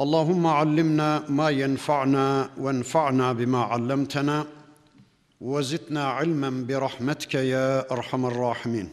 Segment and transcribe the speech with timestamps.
[0.00, 4.46] اللهم علمنا ما ينفعنا وانفعنا بما علمتنا
[5.40, 8.88] وزدنا علما برحمتك يا أرحم الراحمين.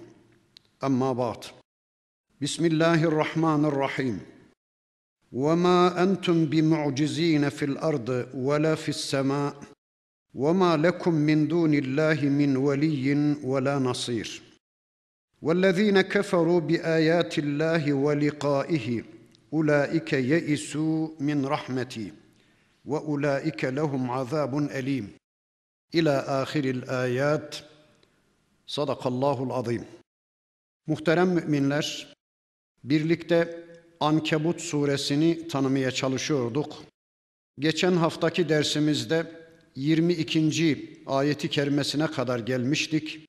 [0.84, 1.38] أما بعد
[2.42, 4.20] بسم الله الرحمن الرحيم.
[5.32, 9.56] وما أنتم بمعجزين في الأرض ولا في السماء
[10.34, 14.42] وما لكم من دون الله من ولي ولا نصير.
[15.42, 19.04] والذين كفروا بآيات الله ولقائه
[19.52, 22.14] Ulaike yeisu min rahmeti
[22.86, 25.14] ve ulaike lehum azabun elim.
[25.94, 27.64] İla ahiril ayat.
[28.68, 29.86] Sadakallahul azim.
[30.88, 32.14] Muhterem müminler,
[32.84, 33.66] birlikte
[34.00, 36.84] Ankebut suresini tanımaya çalışıyorduk.
[37.60, 39.32] Geçen haftaki dersimizde
[39.76, 41.04] 22.
[41.06, 43.26] ayeti kerimesine kadar gelmiştik.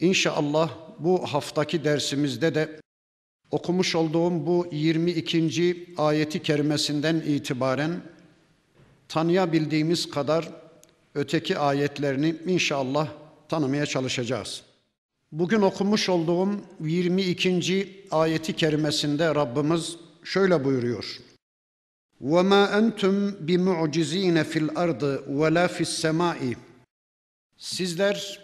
[0.00, 2.80] İnşallah bu haftaki dersimizde de
[3.51, 5.93] okumuş olduğum bu 22.
[5.97, 8.01] ayeti kerimesinden itibaren
[9.07, 10.49] tanıyabildiğimiz kadar
[11.15, 13.09] öteki ayetlerini inşallah
[13.49, 14.63] tanımaya çalışacağız.
[15.31, 18.03] Bugün okumuş olduğum 22.
[18.11, 21.19] ayeti kerimesinde Rabbimiz şöyle buyuruyor.
[22.21, 23.15] وَمَا أَنْتُمْ
[23.47, 25.01] بِمُعْجِز۪ينَ فِي الْأَرْضِ
[25.39, 26.55] وَلَا فِي السَّمَاءِ
[27.57, 28.39] Sizler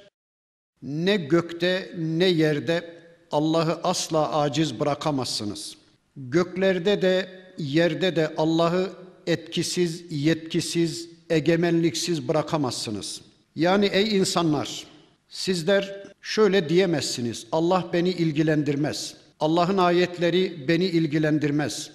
[0.81, 2.96] ne gökte ne yerde
[3.32, 5.76] Allah'ı asla aciz bırakamazsınız.
[6.16, 8.90] Göklerde de yerde de Allah'ı
[9.26, 13.20] etkisiz, yetkisiz, egemenliksiz bırakamazsınız.
[13.56, 14.86] Yani ey insanlar,
[15.28, 17.46] sizler şöyle diyemezsiniz.
[17.52, 19.14] Allah beni ilgilendirmez.
[19.40, 21.90] Allah'ın ayetleri beni ilgilendirmez.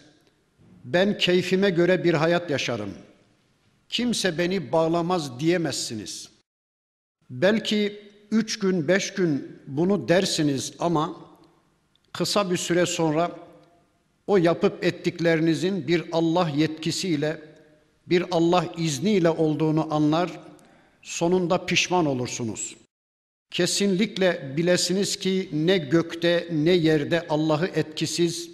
[0.84, 2.94] Ben keyfime göre bir hayat yaşarım.
[3.90, 6.30] Kimse beni bağlamaz diyemezsiniz.
[7.30, 8.00] Belki
[8.32, 11.23] üç gün, beş gün bunu dersiniz ama
[12.13, 13.31] kısa bir süre sonra
[14.27, 17.41] o yapıp ettiklerinizin bir Allah yetkisiyle,
[18.07, 20.41] bir Allah izniyle olduğunu anlar,
[21.03, 22.77] sonunda pişman olursunuz.
[23.51, 28.51] Kesinlikle bilesiniz ki ne gökte ne yerde Allah'ı etkisiz,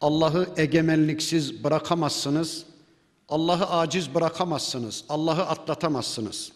[0.00, 2.64] Allah'ı egemenliksiz bırakamazsınız.
[3.28, 5.04] Allah'ı aciz bırakamazsınız.
[5.08, 6.52] Allah'ı atlatamazsınız.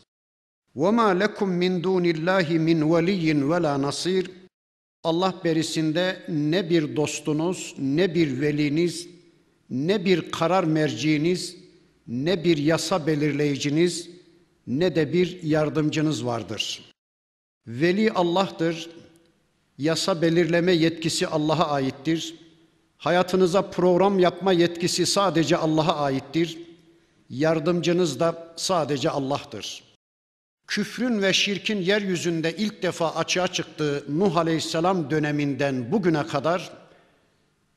[0.76, 4.37] وَمَا لَكُمْ مِنْ دُونِ اللّٰهِ مِنْ وَلِيٍّ وَلَا نَصِيرٍ
[5.03, 9.07] Allah berisinde ne bir dostunuz, ne bir veliniz,
[9.69, 11.55] ne bir karar merciiniz,
[12.07, 14.09] ne bir yasa belirleyiciniz,
[14.67, 16.81] ne de bir yardımcınız vardır.
[17.67, 18.89] Veli Allah'tır.
[19.77, 22.35] Yasa belirleme yetkisi Allah'a aittir.
[22.97, 26.57] Hayatınıza program yapma yetkisi sadece Allah'a aittir.
[27.29, 29.88] Yardımcınız da sadece Allah'tır
[30.68, 36.72] Küfrün ve şirkin yeryüzünde ilk defa açığa çıktığı Nuh Aleyhisselam döneminden bugüne kadar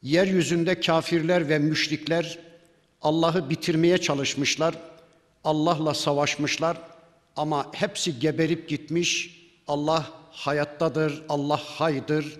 [0.02, 2.40] yeryüzünde kafirler ve müşrikler
[3.02, 4.76] Allah'ı bitirmeye çalışmışlar.
[5.44, 6.78] Allah'la savaşmışlar
[7.36, 9.38] ama hepsi geberip gitmiş.
[9.68, 12.40] Allah hayattadır, Allah haydır.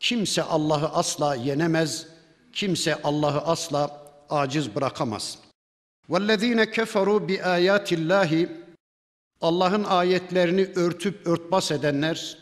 [0.00, 2.06] Kimse Allah'ı asla yenemez.
[2.52, 4.00] Kimse Allah'ı asla
[4.30, 5.38] aciz bırakamaz.
[6.10, 8.48] وَالَّذ۪ينَ كَفَرُوا بِآيَاتِ اللّٰهِ
[9.41, 12.37] Allah'ın ayetlerini örtüp örtbas edenler,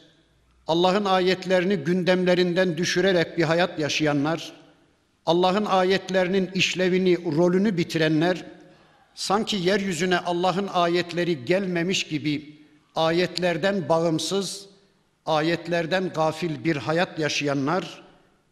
[0.67, 4.53] Allah'ın ayetlerini gündemlerinden düşürerek bir hayat yaşayanlar,
[5.25, 8.45] Allah'ın ayetlerinin işlevini, rolünü bitirenler,
[9.15, 12.59] sanki yeryüzüne Allah'ın ayetleri gelmemiş gibi
[12.95, 14.65] ayetlerden bağımsız,
[15.25, 18.03] ayetlerden gafil bir hayat yaşayanlar,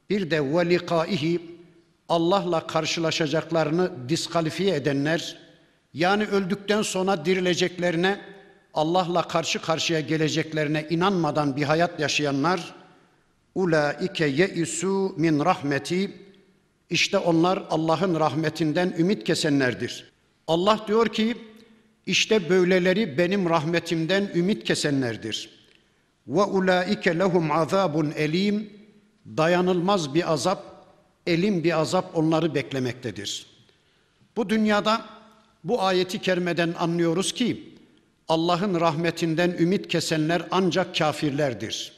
[0.10, 1.42] bir de velikaihi
[2.10, 5.38] Allah'la karşılaşacaklarını diskalifiye edenler,
[5.94, 8.20] yani öldükten sonra dirileceklerine,
[8.78, 12.76] Allah'la karşı karşıya geleceklerine inanmadan bir hayat yaşayanlar,
[13.56, 16.12] ulaike yeisu min rahmeti,
[16.90, 20.12] işte onlar Allah'ın rahmetinden ümit kesenlerdir.
[20.48, 21.38] Allah diyor ki,
[22.06, 25.50] işte böyleleri benim rahmetimden ümit kesenlerdir.
[26.28, 28.70] Ve ulaike lehum azabun elim,
[29.26, 30.64] dayanılmaz bir azap,
[31.28, 33.46] elim bir azap onları beklemektedir.
[34.36, 35.06] Bu dünyada
[35.64, 37.77] bu ayeti kerimeden anlıyoruz ki
[38.28, 41.94] Allah'ın rahmetinden ümit kesenler ancak kafirlerdir.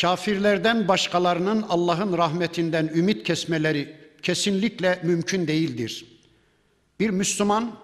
[0.00, 6.06] Kafirlerden başkalarının Allah'ın rahmetinden ümit kesmeleri kesinlikle mümkün değildir.
[7.00, 7.76] Bir Müslüman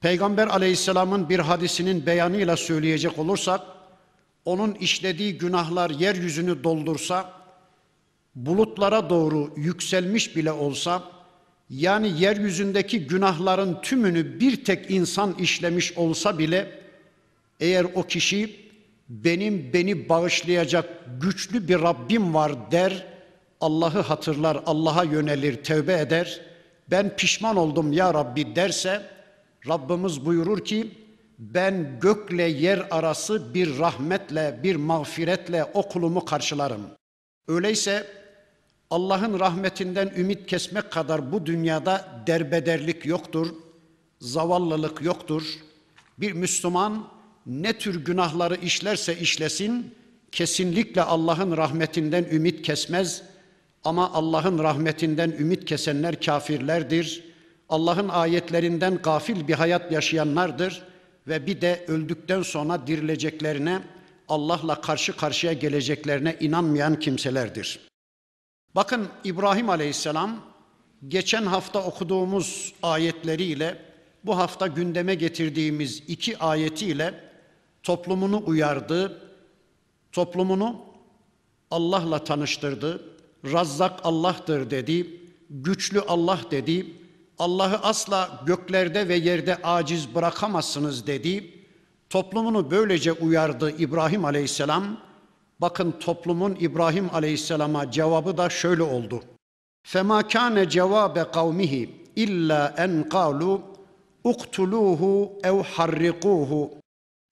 [0.00, 3.60] Peygamber aleyhisselamın bir hadisinin beyanıyla söyleyecek olursak,
[4.44, 7.32] onun işlediği günahlar yeryüzünü doldursa,
[8.34, 11.02] bulutlara doğru yükselmiş bile olsa,
[11.70, 16.70] yani yeryüzündeki günahların tümünü bir tek insan işlemiş olsa bile,
[17.60, 18.56] eğer o kişi
[19.08, 20.88] benim beni bağışlayacak
[21.20, 23.06] güçlü bir Rabbim var der,
[23.60, 26.40] Allah'ı hatırlar, Allah'a yönelir, tevbe eder,
[26.90, 29.02] ben pişman oldum ya Rabbi derse,
[29.68, 30.90] Rabbimiz buyurur ki,
[31.38, 36.82] ben gökle yer arası bir rahmetle, bir mağfiretle o kulumu karşılarım.
[37.48, 38.06] Öyleyse
[38.90, 43.54] Allah'ın rahmetinden ümit kesmek kadar bu dünyada derbederlik yoktur,
[44.20, 45.42] zavallılık yoktur.
[46.18, 47.08] Bir Müslüman
[47.46, 49.94] ne tür günahları işlerse işlesin,
[50.32, 53.22] kesinlikle Allah'ın rahmetinden ümit kesmez.
[53.84, 57.24] Ama Allah'ın rahmetinden ümit kesenler kafirlerdir.
[57.68, 60.82] Allah'ın ayetlerinden gafil bir hayat yaşayanlardır
[61.28, 63.82] ve bir de öldükten sonra dirileceklerine,
[64.28, 67.86] Allah'la karşı karşıya geleceklerine inanmayan kimselerdir.
[68.76, 70.36] Bakın İbrahim Aleyhisselam
[71.08, 73.78] geçen hafta okuduğumuz ayetleriyle
[74.24, 77.20] bu hafta gündeme getirdiğimiz iki ayetiyle
[77.82, 79.22] toplumunu uyardı,
[80.12, 80.76] toplumunu
[81.70, 83.04] Allah'la tanıştırdı,
[83.52, 85.20] Razzak Allah'tır dedi,
[85.50, 86.86] güçlü Allah dedi,
[87.38, 91.50] Allah'ı asla göklerde ve yerde aciz bırakamazsınız dedi.
[92.10, 95.05] Toplumunu böylece uyardı İbrahim Aleyhisselam.
[95.60, 99.22] Bakın toplumun İbrahim Aleyhisselam'a cevabı da şöyle oldu.
[99.82, 103.62] Fema kana cevabe kavmihi illa en kalu
[104.24, 106.70] uktuluhu ev harrikuhu.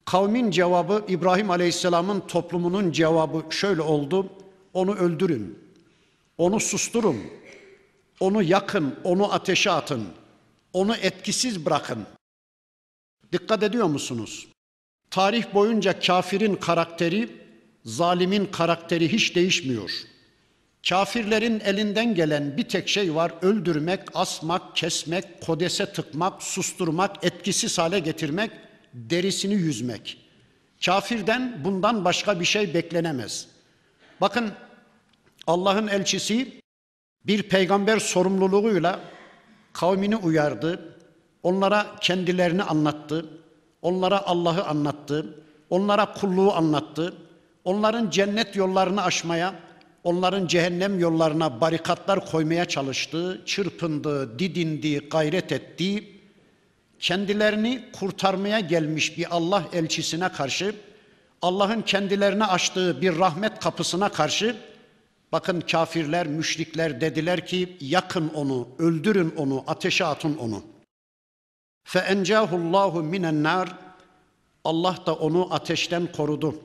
[0.04, 4.30] Kavmin cevabı İbrahim Aleyhisselam'ın toplumunun cevabı şöyle oldu.
[4.74, 5.58] Onu öldürün.
[6.38, 7.16] Onu susturun.
[8.20, 10.04] Onu yakın, onu ateşe atın.
[10.72, 12.06] Onu etkisiz bırakın.
[13.32, 14.48] Dikkat ediyor musunuz?
[15.10, 17.43] Tarih boyunca kafirin karakteri
[17.84, 19.90] zalimin karakteri hiç değişmiyor.
[20.88, 23.32] Kafirlerin elinden gelen bir tek şey var.
[23.42, 28.50] Öldürmek, asmak, kesmek, kodese tıkmak, susturmak, etkisiz hale getirmek,
[28.94, 30.18] derisini yüzmek.
[30.84, 33.46] Kafirden bundan başka bir şey beklenemez.
[34.20, 34.52] Bakın
[35.46, 36.60] Allah'ın elçisi
[37.26, 39.00] bir peygamber sorumluluğuyla
[39.72, 40.96] kavmini uyardı.
[41.42, 43.26] Onlara kendilerini anlattı.
[43.82, 45.44] Onlara Allah'ı anlattı.
[45.70, 47.14] Onlara kulluğu anlattı
[47.63, 49.55] Onların cennet yollarını aşmaya,
[50.03, 53.41] onların cehennem yollarına barikatlar koymaya çalıştı.
[53.45, 56.07] Çırpındı, didindi, gayret etti.
[56.99, 60.75] Kendilerini kurtarmaya gelmiş bir Allah elçisine karşı,
[61.41, 64.55] Allah'ın kendilerine açtığı bir rahmet kapısına karşı
[65.31, 70.63] Bakın kafirler, müşrikler dediler ki yakın onu, öldürün onu, ateşe atın onu.
[71.85, 73.67] فَاَنْجَاهُ اللّٰهُ مِنَ النَّارِ
[74.63, 76.55] Allah da onu ateşten korudu.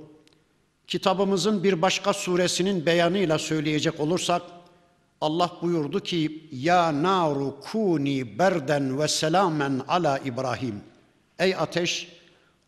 [0.89, 4.41] Kitabımızın bir başka suresinin beyanıyla söyleyecek olursak,
[5.21, 10.83] Allah buyurdu ki, Ya naru kuni berden ve selamen ala İbrahim.
[11.39, 12.07] Ey ateş,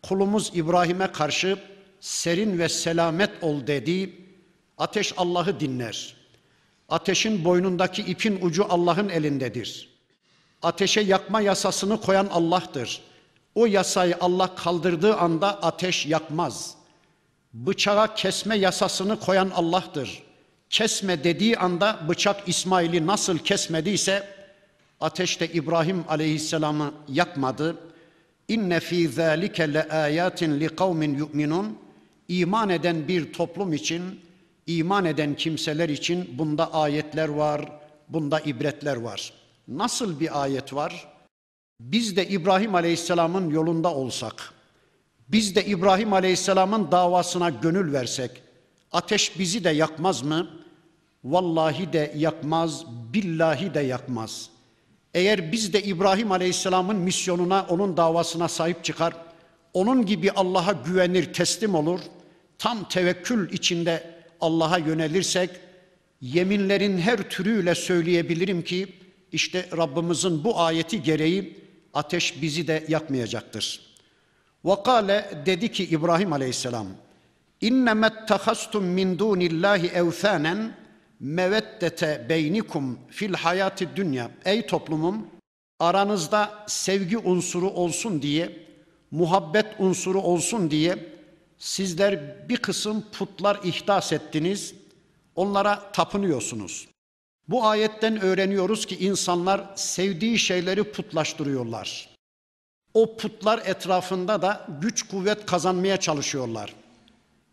[0.02, 1.58] kulumuz İbrahim'e karşı
[2.00, 4.16] serin ve selamet ol dedi
[4.78, 6.16] Ateş Allah'ı dinler.
[6.90, 9.90] Ateşin boynundaki ipin ucu Allah'ın elindedir.
[10.62, 13.02] Ateşe yakma yasasını koyan Allah'tır.
[13.56, 16.81] O yasayı Allah kaldırdığı anda ateş yakmaz.
[17.54, 20.24] Bıçağa kesme yasasını koyan Allah'tır.
[20.70, 24.28] Kesme dediği anda bıçak İsmail'i nasıl kesmediyse
[25.00, 27.78] ateşte İbrahim aleyhisselamı yakmadı.
[28.48, 31.78] İnne fî zâlike le âyâtin li kavmin yu'minun.
[32.28, 34.20] İman eden bir toplum için
[34.68, 37.72] iman eden kimseler için bunda ayetler var,
[38.10, 39.34] bunda ibretler var.
[39.68, 41.08] Nasıl bir ayet var?
[41.80, 44.54] Biz de İbrahim Aleyhisselam'ın yolunda olsak,
[45.32, 48.32] biz de İbrahim Aleyhisselam'ın davasına gönül versek,
[48.92, 50.50] ateş bizi de yakmaz mı?
[51.24, 54.50] Vallahi de yakmaz, billahi de yakmaz.
[55.14, 59.14] Eğer biz de İbrahim Aleyhisselam'ın misyonuna, onun davasına sahip çıkar,
[59.74, 62.00] onun gibi Allah'a güvenir, teslim olur,
[62.58, 64.04] tam tevekkül içinde
[64.42, 65.50] Allah'a yönelirsek
[66.22, 68.88] yeminlerin her türüyle söyleyebilirim ki
[69.32, 71.58] işte Rabbimizin bu ayeti gereği
[71.94, 73.91] ateş bizi de yakmayacaktır.
[74.64, 76.88] Vakale dedi ki İbrahim Aleyhisselam
[77.62, 80.76] İnnemet tehastum min dunillahi evthanen
[81.20, 84.32] meveddete beynikum fil hayati dünya.
[84.46, 85.28] Ey toplumum
[85.80, 88.58] aranızda sevgi unsuru olsun diye,
[89.12, 91.12] muhabbet unsuru olsun diye
[91.62, 94.74] Sizler bir kısım putlar ihdas ettiniz,
[95.36, 96.88] onlara tapınıyorsunuz.
[97.48, 102.10] Bu ayetten öğreniyoruz ki insanlar sevdiği şeyleri putlaştırıyorlar.
[102.94, 106.74] O putlar etrafında da güç kuvvet kazanmaya çalışıyorlar.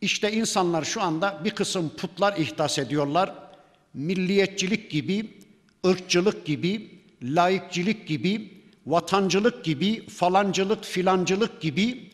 [0.00, 3.34] İşte insanlar şu anda bir kısım putlar ihdas ediyorlar.
[3.94, 5.30] Milliyetçilik gibi,
[5.86, 6.90] ırkçılık gibi,
[7.22, 12.10] laikçilik gibi, vatancılık gibi, falancılık, filancılık gibi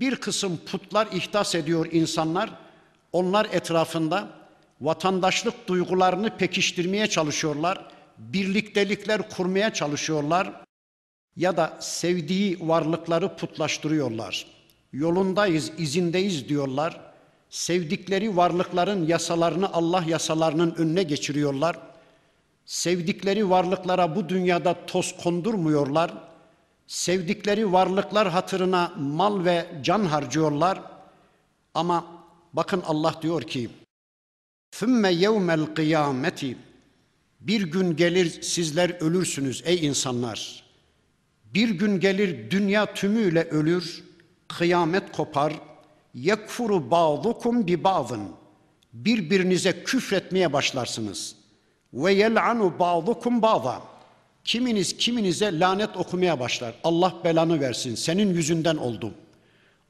[0.00, 2.50] bir kısım putlar ihdas ediyor insanlar.
[3.12, 4.28] Onlar etrafında
[4.80, 7.88] vatandaşlık duygularını pekiştirmeye çalışıyorlar.
[8.18, 10.65] Birliktelikler kurmaya çalışıyorlar.
[11.36, 14.46] Ya da sevdiği varlıkları putlaştırıyorlar.
[14.92, 17.00] Yolundayız, izindeyiz diyorlar.
[17.50, 21.78] Sevdikleri varlıkların yasalarını Allah yasalarının önüne geçiriyorlar.
[22.64, 26.14] Sevdikleri varlıklara bu dünyada toz kondurmuyorlar.
[26.86, 30.80] Sevdikleri varlıklar hatırına mal ve can harcıyorlar.
[31.74, 32.06] Ama
[32.52, 33.70] bakın Allah diyor ki:
[34.70, 36.56] "Sümme yevmel kıyameti"
[37.40, 40.65] Bir gün gelir sizler ölürsünüz ey insanlar.
[41.54, 44.04] Bir gün gelir dünya tümüyle ölür,
[44.48, 45.52] kıyamet kopar.
[46.14, 48.22] Yekfuru ba'dukum bi ba'dın.
[48.92, 51.36] Birbirinize küfretmeye başlarsınız.
[51.92, 53.82] Ve yel'anu ba'dukum ba'da.
[54.44, 56.74] Kiminiz kiminize lanet okumaya başlar.
[56.84, 57.94] Allah belanı versin.
[57.94, 59.14] Senin yüzünden oldum.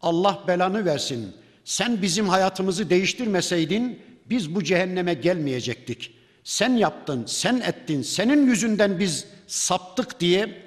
[0.02, 1.34] Allah belanı versin.
[1.64, 6.14] Sen bizim hayatımızı değiştirmeseydin biz bu cehenneme gelmeyecektik.
[6.44, 10.65] Sen yaptın, sen ettin, senin yüzünden biz saptık diye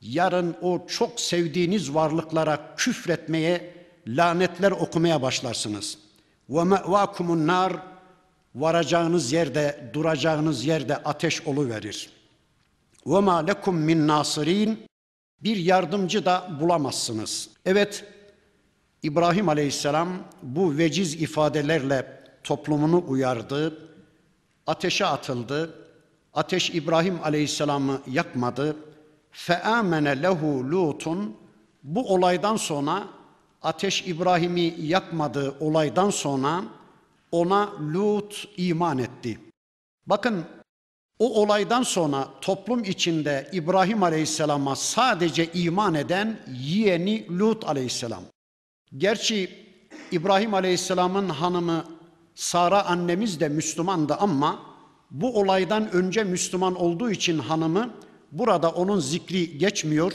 [0.00, 3.74] yarın o çok sevdiğiniz varlıklara küfretmeye,
[4.06, 5.98] lanetler okumaya başlarsınız.
[6.48, 7.72] Ve mevakumun nar
[8.54, 12.10] varacağınız yerde, duracağınız yerde ateş olu verir.
[13.06, 14.86] Ve ma lekum min nasirin
[15.42, 17.48] bir yardımcı da bulamazsınız.
[17.64, 18.04] Evet,
[19.02, 20.08] İbrahim Aleyhisselam
[20.42, 23.88] bu veciz ifadelerle toplumunu uyardı.
[24.66, 25.74] Ateşe atıldı.
[26.34, 28.76] Ateş İbrahim Aleyhisselam'ı yakmadı.
[29.36, 31.36] Feamene lehu Lutun
[31.82, 33.08] bu olaydan sonra
[33.62, 36.64] ateş İbrahim'i yakmadığı olaydan sonra
[37.32, 39.38] ona Lut iman etti.
[40.06, 40.44] Bakın
[41.18, 48.22] o olaydan sonra toplum içinde İbrahim Aleyhisselam'a sadece iman eden yeğeni Lut Aleyhisselam.
[48.96, 49.66] Gerçi
[50.12, 51.84] İbrahim Aleyhisselam'ın hanımı
[52.34, 54.62] Sara annemiz de Müslümandı ama
[55.10, 57.90] bu olaydan önce Müslüman olduğu için hanımı
[58.32, 60.12] burada onun zikri geçmiyor.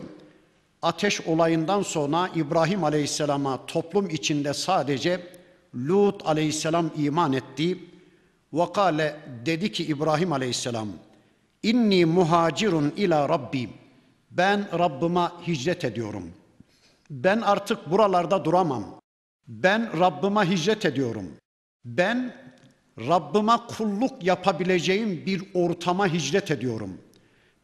[0.81, 5.21] Ateş olayından sonra İbrahim Aleyhisselam'a toplum içinde sadece
[5.75, 7.79] Lut Aleyhisselam iman etti.
[8.53, 9.15] Vakale
[9.45, 10.87] dedi ki İbrahim Aleyhisselam
[11.63, 13.69] İnni muhacirun ila Rabbi
[14.31, 16.31] ben Rabbime hicret ediyorum.
[17.09, 18.85] Ben artık buralarda duramam.
[19.47, 21.25] Ben Rabbime hicret ediyorum.
[21.85, 22.35] Ben
[22.99, 26.97] Rabbime kulluk yapabileceğim bir ortama hicret ediyorum.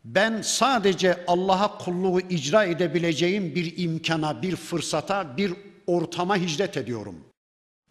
[0.08, 5.54] Ben sadece Allah'a kulluğu icra edebileceğim bir imkana, bir fırsata, bir
[5.88, 7.16] ortama hicret ediyorum.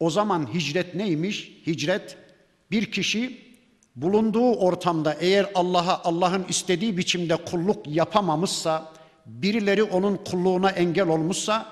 [0.01, 1.63] O zaman hicret neymiş?
[1.67, 2.17] Hicret
[2.71, 3.39] bir kişi
[3.97, 8.93] bulunduğu ortamda eğer Allah'a Allah'ın istediği biçimde kulluk yapamamışsa,
[9.27, 11.67] birileri onun kulluğuna engel olmuşsa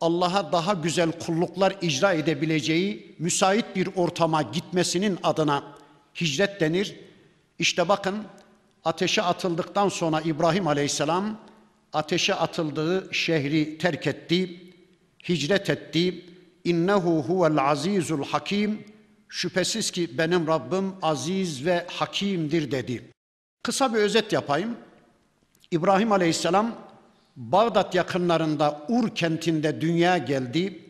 [0.00, 5.62] Allah'a daha güzel kulluklar icra edebileceği müsait bir ortama gitmesinin adına
[6.20, 6.96] hicret denir.
[7.58, 8.16] İşte bakın
[8.84, 11.38] ateşe atıldıktan sonra İbrahim Aleyhisselam
[11.92, 14.60] ateşe atıldığı şehri terk etti,
[15.28, 16.24] hicret etti.
[16.64, 18.84] İnnehu huvel azizul hakim.
[19.28, 23.10] Şüphesiz ki benim Rabbim aziz ve hakimdir dedi.
[23.62, 24.76] Kısa bir özet yapayım.
[25.70, 26.74] İbrahim Aleyhisselam
[27.36, 30.84] Bağdat yakınlarında Ur kentinde dünyaya geldi.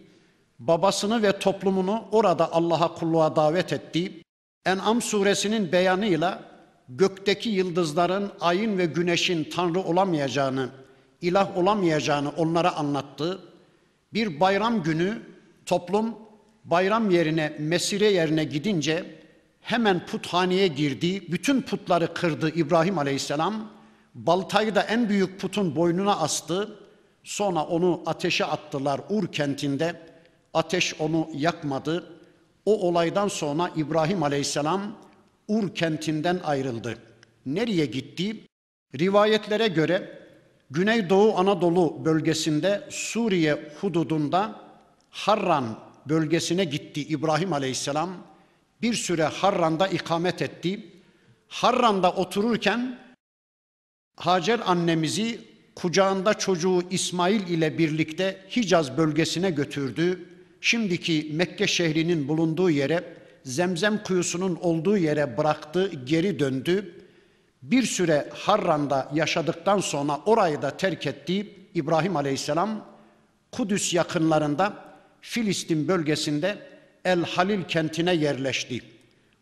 [0.58, 4.22] Babasını ve toplumunu orada Allah'a kulluğa davet etti.
[4.66, 6.51] En'am suresinin beyanıyla
[6.89, 10.69] gökteki yıldızların, ayın ve güneşin tanrı olamayacağını,
[11.21, 13.39] ilah olamayacağını onlara anlattı.
[14.15, 15.19] Bir bayram günü
[15.67, 16.15] toplum
[16.65, 19.05] bayram yerine, mesire yerine gidince
[19.61, 21.33] hemen puthaneye girdi.
[21.33, 23.71] Bütün putları kırdı İbrahim Aleyhisselam
[24.15, 26.79] Baltayı da en büyük putun boynuna astı.
[27.25, 30.01] Sonra onu ateşe attılar Ur kentinde.
[30.55, 32.05] Ateş onu yakmadı.
[32.67, 34.97] O olaydan sonra İbrahim Aleyhisselam
[35.49, 36.99] Ur kentinden ayrıldı.
[37.46, 38.46] Nereye gitti?
[38.99, 40.18] Rivayetlere göre
[40.70, 44.61] Güneydoğu Anadolu bölgesinde Suriye hududunda
[45.11, 48.11] Harran bölgesine gitti İbrahim Aleyhisselam.
[48.82, 50.87] Bir süre Harran'da ikamet etti.
[51.49, 52.99] Harran'da otururken
[54.16, 55.40] Hacer annemizi
[55.75, 60.28] kucağında çocuğu İsmail ile birlikte Hicaz bölgesine götürdü.
[60.61, 63.04] Şimdiki Mekke şehrinin bulunduğu yere,
[63.44, 66.94] Zemzem kuyusunun olduğu yere bıraktı, geri döndü.
[67.62, 71.54] Bir süre Harran'da yaşadıktan sonra orayı da terk etti.
[71.75, 72.84] İbrahim Aleyhisselam
[73.52, 74.75] Kudüs yakınlarında
[75.20, 76.58] Filistin bölgesinde
[77.04, 78.82] El Halil kentine yerleşti.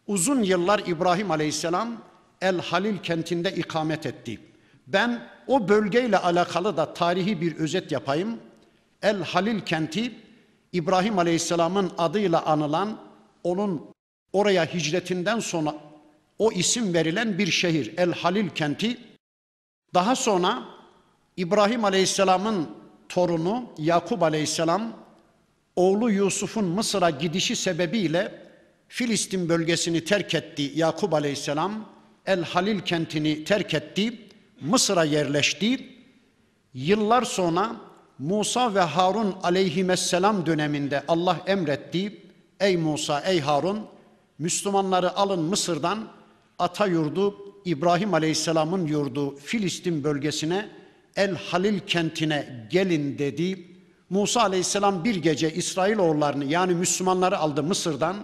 [0.07, 2.02] Uzun yıllar İbrahim Aleyhisselam
[2.40, 4.40] El Halil kentinde ikamet etti.
[4.87, 8.38] Ben o bölgeyle alakalı da tarihi bir özet yapayım.
[9.02, 10.12] El Halil kenti
[10.73, 13.10] İbrahim Aleyhisselam'ın adıyla anılan
[13.45, 13.91] onun
[14.33, 15.75] oraya hicretinden sonra
[16.39, 18.99] o isim verilen bir şehir El Halil kenti.
[19.95, 20.65] Daha sonra
[21.37, 22.69] İbrahim Aleyhisselam'ın
[23.09, 24.97] torunu Yakup Aleyhisselam
[25.77, 28.41] oğlu Yusuf'un Mısır'a gidişi sebebiyle
[28.89, 31.89] Filistin bölgesini terk etti Yakup Aleyhisselam.
[32.27, 34.29] El Halil kentini terk etti.
[34.61, 35.89] Mısır'a yerleşti.
[36.75, 37.77] Yıllar sonra
[38.19, 42.20] Musa ve Harun aleyhisselam döneminde Allah emretti.
[42.61, 43.87] Ey Musa, ey Harun,
[44.38, 46.09] Müslümanları alın Mısır'dan
[46.59, 50.69] ata yurdu İbrahim Aleyhisselam'ın yurdu Filistin bölgesine
[51.17, 53.67] El Halil kentine gelin dedi.
[54.11, 58.17] Musa Aleyhisselam bir gece İsrailoğullarını yani Müslümanları aldı Mısır'dan.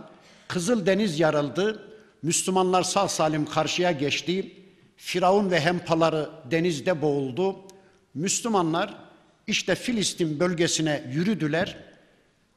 [0.49, 1.89] Kızıl Deniz yarıldı.
[2.23, 4.53] Müslümanlar sağ salim karşıya geçti.
[4.97, 7.57] Firavun ve hempaları denizde boğuldu.
[8.15, 8.95] Müslümanlar
[9.47, 11.77] işte Filistin bölgesine yürüdüler.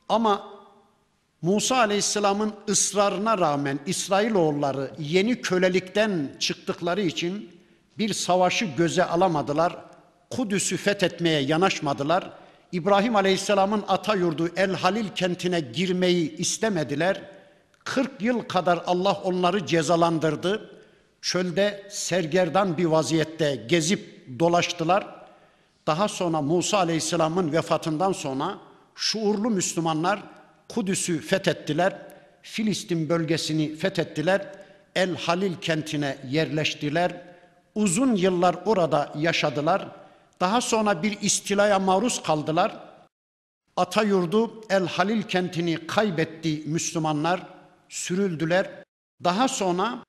[0.10, 0.59] Ama
[1.42, 7.52] Musa Aleyhisselam'ın ısrarına rağmen İsrailoğulları yeni kölelikten çıktıkları için
[7.98, 9.78] bir savaşı göze alamadılar.
[10.30, 12.32] Kudüs'ü fethetmeye yanaşmadılar.
[12.72, 17.22] İbrahim Aleyhisselam'ın ata yurdu El Halil kentine girmeyi istemediler.
[17.84, 20.70] 40 yıl kadar Allah onları cezalandırdı.
[21.22, 25.08] Çölde sergerdan bir vaziyette gezip dolaştılar.
[25.88, 28.58] Daha sonra Musa Aleyhisselam'ın vefatından sonra
[28.96, 30.24] şuurlu Müslümanlar
[30.70, 31.98] Kudüs'ü fethettiler.
[32.42, 34.48] Filistin bölgesini fethettiler.
[34.96, 37.22] El Halil kentine yerleştiler.
[37.76, 39.88] Uzun yıllar orada yaşadılar.
[40.40, 42.80] Daha sonra bir istilaya maruz kaldılar.
[43.78, 47.44] Ata yurdu El Halil kentini kaybetti Müslümanlar,
[47.90, 48.70] sürüldüler.
[49.24, 50.04] Daha sonra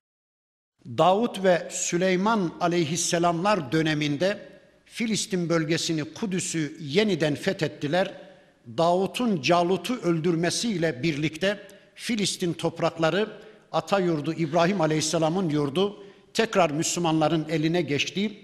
[0.86, 4.48] Davut ve Süleyman aleyhisselamlar döneminde
[4.84, 8.29] Filistin bölgesini Kudüs'ü yeniden fethettiler.
[8.78, 13.28] Davut'un Calut'u öldürmesiyle birlikte Filistin toprakları
[13.72, 18.38] ata yurdu İbrahim Aleyhisselam'ın yurdu tekrar Müslümanların eline geçti.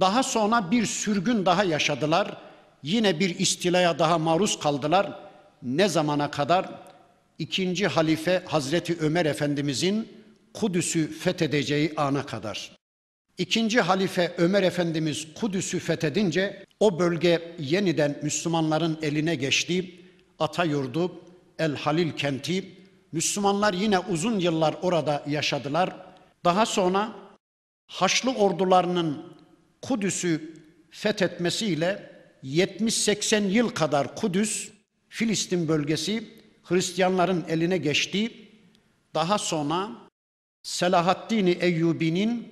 [0.00, 2.36] Daha sonra bir sürgün daha yaşadılar.
[2.82, 5.20] Yine bir istilaya daha maruz kaldılar.
[5.62, 6.70] Ne zamana kadar?
[7.38, 10.08] İkinci halife Hazreti Ömer Efendimizin
[10.54, 12.76] Kudüs'ü fethedeceği ana kadar.
[13.38, 20.00] İkinci halife Ömer Efendimiz Kudüs'ü fethedince o bölge yeniden Müslümanların eline geçti.
[20.38, 21.12] Ata yurdu
[21.58, 22.64] El Halil kenti.
[23.12, 25.96] Müslümanlar yine uzun yıllar orada yaşadılar.
[26.44, 27.12] Daha sonra
[27.86, 29.34] Haçlı ordularının
[29.82, 30.54] Kudüs'ü
[30.90, 32.12] fethetmesiyle
[32.44, 34.70] 70-80 yıl kadar Kudüs,
[35.08, 36.24] Filistin bölgesi
[36.62, 38.32] Hristiyanların eline geçti.
[39.14, 39.90] Daha sonra
[40.62, 42.48] Selahaddin Eyyubi'nin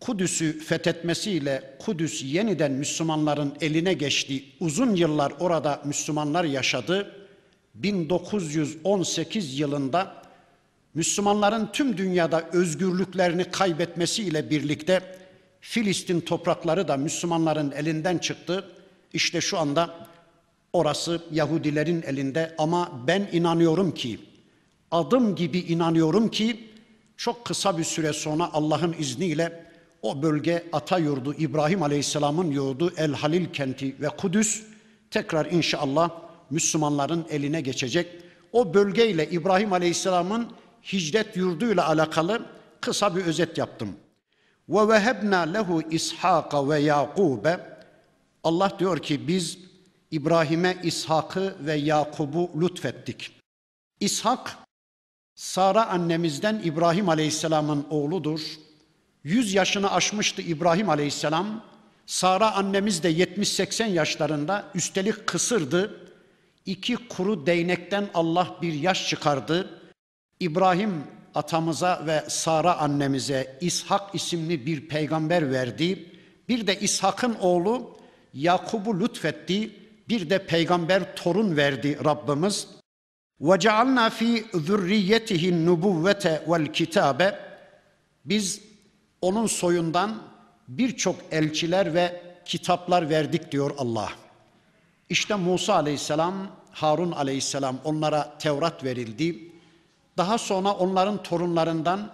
[0.00, 4.44] Kudüs'ü fethetmesiyle Kudüs yeniden Müslümanların eline geçti.
[4.60, 7.14] Uzun yıllar orada Müslümanlar yaşadı.
[7.74, 10.22] 1918 yılında
[10.94, 15.18] Müslümanların tüm dünyada özgürlüklerini kaybetmesiyle birlikte
[15.60, 18.70] Filistin toprakları da Müslümanların elinden çıktı.
[19.12, 20.08] İşte şu anda
[20.72, 24.18] orası Yahudilerin elinde ama ben inanıyorum ki
[24.90, 26.68] adım gibi inanıyorum ki
[27.16, 29.67] çok kısa bir süre sonra Allah'ın izniyle
[30.02, 34.62] o bölge ata yurdu İbrahim Aleyhisselam'ın yurdu El Halil kenti ve Kudüs
[35.10, 36.10] tekrar inşallah
[36.50, 38.22] Müslümanların eline geçecek.
[38.52, 40.48] O bölgeyle İbrahim Aleyhisselam'ın
[40.92, 42.46] hicret yurduyla alakalı
[42.80, 43.96] kısa bir özet yaptım.
[44.68, 47.78] Ve vehebna lehu İshaka ve Yakube.
[48.44, 49.58] Allah diyor ki biz
[50.10, 53.32] İbrahim'e İshak'ı ve Yakub'u lütfettik.
[54.00, 54.56] İshak
[55.34, 58.40] Sara annemizden İbrahim Aleyhisselam'ın oğludur.
[59.28, 61.64] 100 yaşını aşmıştı İbrahim Aleyhisselam.
[62.06, 66.10] Sara annemiz de 70-80 yaşlarında üstelik kısırdı.
[66.66, 69.80] İki kuru değnekten Allah bir yaş çıkardı.
[70.40, 76.12] İbrahim atamıza ve Sara annemize İshak isimli bir peygamber verdi.
[76.48, 77.96] Bir de İshak'ın oğlu
[78.34, 79.70] Yakub'u lütfetti.
[80.08, 82.68] Bir de peygamber torun verdi Rabbimiz.
[83.40, 87.38] Ve cealna fi zürriyetihin nubuvvete vel kitabe.
[88.24, 88.67] Biz
[89.22, 90.22] onun soyundan
[90.68, 94.12] birçok elçiler ve kitaplar verdik diyor Allah.
[95.08, 96.34] İşte Musa aleyhisselam,
[96.72, 99.52] Harun aleyhisselam onlara Tevrat verildi.
[100.16, 102.10] Daha sonra onların torunlarından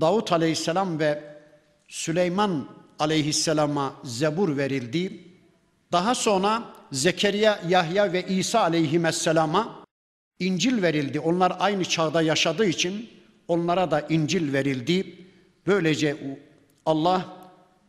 [0.00, 1.24] Davut aleyhisselam ve
[1.88, 5.24] Süleyman aleyhisselama zebur verildi.
[5.92, 9.84] Daha sonra Zekeriya, Yahya ve İsa aleyhisselama
[10.38, 11.20] İncil verildi.
[11.20, 13.10] Onlar aynı çağda yaşadığı için
[13.48, 15.21] onlara da İncil verildi.
[15.66, 16.16] Böylece
[16.86, 17.26] Allah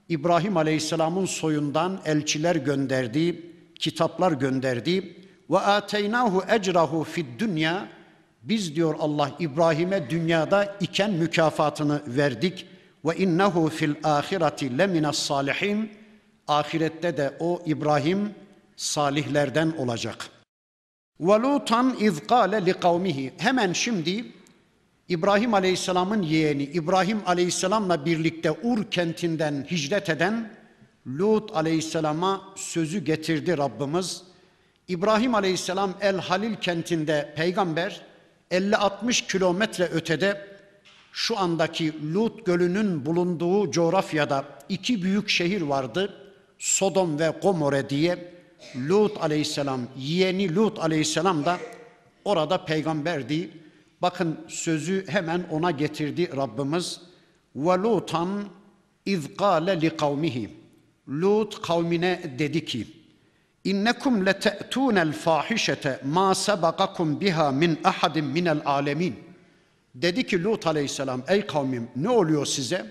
[0.09, 5.17] İbrahim Aleyhisselam'ın soyundan elçiler gönderdi, kitaplar gönderdi.
[5.49, 7.87] Ve ateynahu ecrahu fid dünya
[8.43, 12.67] biz diyor Allah İbrahim'e dünyada iken mükafatını verdik.
[13.05, 15.91] Ve innehu fil ahireti leminas salihin.
[16.47, 18.33] Ahirette de o İbrahim
[18.75, 20.29] salihlerden olacak.
[21.19, 23.33] Ve Lutan iz kâle li kavmihi.
[23.37, 24.25] Hemen şimdi
[25.09, 30.53] İbrahim Aleyhisselam'ın yeğeni İbrahim Aleyhisselam'la birlikte Ur kentinden hicret eden
[31.07, 34.23] Lut Aleyhisselam'a sözü getirdi Rabbimiz.
[34.87, 38.01] İbrahim Aleyhisselam El Halil kentinde peygamber
[38.51, 40.47] 50-60 kilometre ötede
[41.11, 46.13] şu andaki Lut Gölü'nün bulunduğu coğrafyada iki büyük şehir vardı.
[46.59, 48.33] Sodom ve Gomorre diye
[48.89, 51.57] Lut aleyhisselam, yeğeni Lut aleyhisselam da
[52.25, 53.49] orada peygamberdi.
[54.03, 57.01] Bakın sözü hemen ona getirdi Rabbimiz.
[57.55, 58.43] Ve Lutan
[59.05, 60.49] iz kâle li kavmihi.
[61.09, 62.87] Lut kavmine dedi ki,
[63.63, 69.15] İnnekum lete'tûnel fâhişete mâ sebakakum biha min ahadin minel alemin.
[69.95, 72.85] Dedi ki Lut aleyhisselam, ey kavmim ne oluyor size?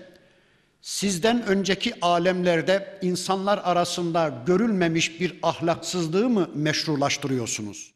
[0.81, 7.93] Sizden önceki alemlerde insanlar arasında görülmemiş bir ahlaksızlığı mı meşrulaştırıyorsunuz?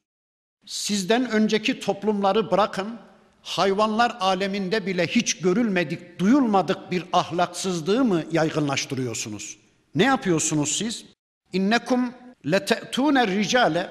[0.66, 3.07] Sizden önceki toplumları bırakın,
[3.48, 9.58] hayvanlar aleminde bile hiç görülmedik, duyulmadık bir ahlaksızlığı mı yaygınlaştırıyorsunuz?
[9.96, 11.06] Ne yapıyorsunuz siz?
[11.54, 12.14] İnnekum
[12.52, 13.90] lete'tûne ricale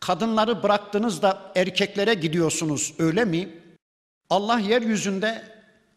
[0.00, 3.48] kadınları bıraktığınızda erkeklere gidiyorsunuz öyle mi?
[4.30, 5.42] Allah yeryüzünde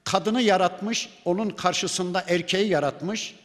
[0.03, 3.35] kadını yaratmış, onun karşısında erkeği yaratmış.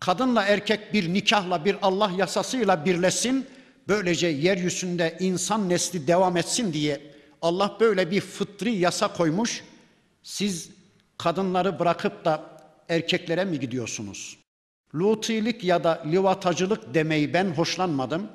[0.00, 3.46] Kadınla erkek bir nikahla, bir Allah yasasıyla birleşsin.
[3.88, 9.64] Böylece yeryüzünde insan nesli devam etsin diye Allah böyle bir fıtri yasa koymuş.
[10.22, 10.70] Siz
[11.18, 14.38] kadınları bırakıp da erkeklere mi gidiyorsunuz?
[14.94, 18.28] Lutilik ya da livatacılık demeyi ben hoşlanmadım.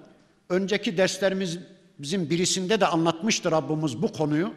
[0.50, 4.54] Önceki derslerimizin birisinde de anlatmıştır Rabbimiz bu konuyu.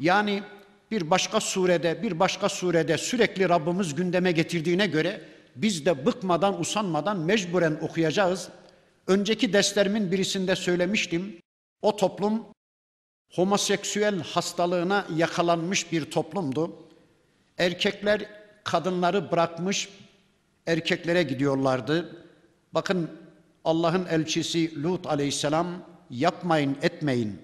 [0.00, 0.42] Yani
[0.90, 5.20] bir başka surede, bir başka surede sürekli Rabbimiz gündeme getirdiğine göre
[5.56, 8.48] biz de bıkmadan, usanmadan mecburen okuyacağız.
[9.06, 11.36] Önceki derslerimin birisinde söylemiştim.
[11.82, 12.42] O toplum
[13.32, 16.76] homoseksüel hastalığına yakalanmış bir toplumdu.
[17.58, 18.26] Erkekler
[18.64, 19.88] kadınları bırakmış
[20.66, 22.16] erkeklere gidiyorlardı.
[22.74, 23.10] Bakın
[23.64, 25.66] Allah'ın elçisi Lut aleyhisselam
[26.10, 27.38] yapmayın etmeyin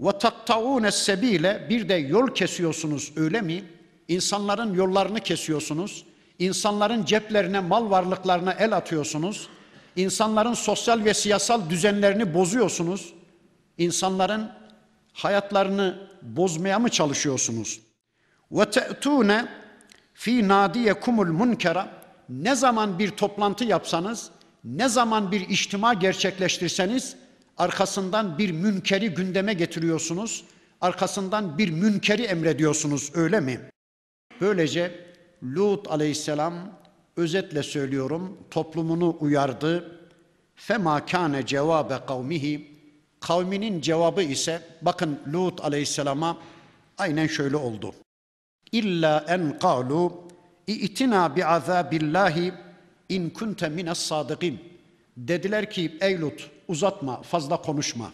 [0.00, 3.64] ve taktavune sebile bir de yol kesiyorsunuz öyle mi?
[4.08, 6.04] İnsanların yollarını kesiyorsunuz.
[6.38, 9.48] İnsanların ceplerine, mal varlıklarına el atıyorsunuz.
[9.96, 13.12] İnsanların sosyal ve siyasal düzenlerini bozuyorsunuz.
[13.78, 14.50] İnsanların
[15.14, 17.80] hayatlarını bozmaya mı çalışıyorsunuz?
[18.52, 19.48] Ve te'tune
[20.14, 21.88] fi nadiyekumul munkera
[22.28, 24.30] ne zaman bir toplantı yapsanız,
[24.64, 27.16] ne zaman bir içtima gerçekleştirseniz
[27.56, 30.44] arkasından bir münkeri gündeme getiriyorsunuz.
[30.80, 33.60] Arkasından bir münkeri emrediyorsunuz öyle mi?
[34.40, 35.04] Böylece
[35.42, 36.54] Lut aleyhisselam
[37.16, 40.00] özetle söylüyorum toplumunu uyardı.
[40.54, 42.73] Fema kâne cevabe kavmihi
[43.26, 46.38] kavminin cevabı ise bakın Lut aleyhisselama
[46.98, 47.94] aynen şöyle oldu.
[48.72, 50.24] İlla en kalu
[50.66, 52.52] i'tina bi azabillahi
[53.08, 54.60] in kunte mines sadıkin.
[55.16, 58.12] Dediler ki ey Lut uzatma, fazla konuşma.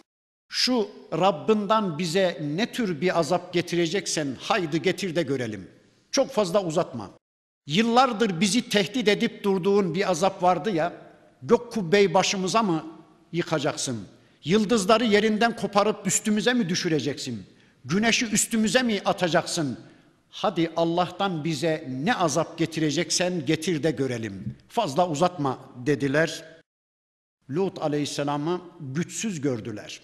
[0.49, 5.67] Şu Rabbinden bize ne tür bir azap getireceksen haydi getir de görelim.
[6.11, 7.09] Çok fazla uzatma.
[7.67, 10.93] Yıllardır bizi tehdit edip durduğun bir azap vardı ya,
[11.43, 12.85] gök kubbeyi başımıza mı
[13.31, 14.07] yıkacaksın?
[14.43, 17.45] Yıldızları yerinden koparıp üstümüze mi düşüreceksin?
[17.85, 19.79] Güneşi üstümüze mi atacaksın?
[20.29, 24.55] Hadi Allah'tan bize ne azap getireceksen getir de görelim.
[24.67, 26.43] Fazla uzatma dediler.
[27.49, 30.01] Lut aleyhisselamı güçsüz gördüler.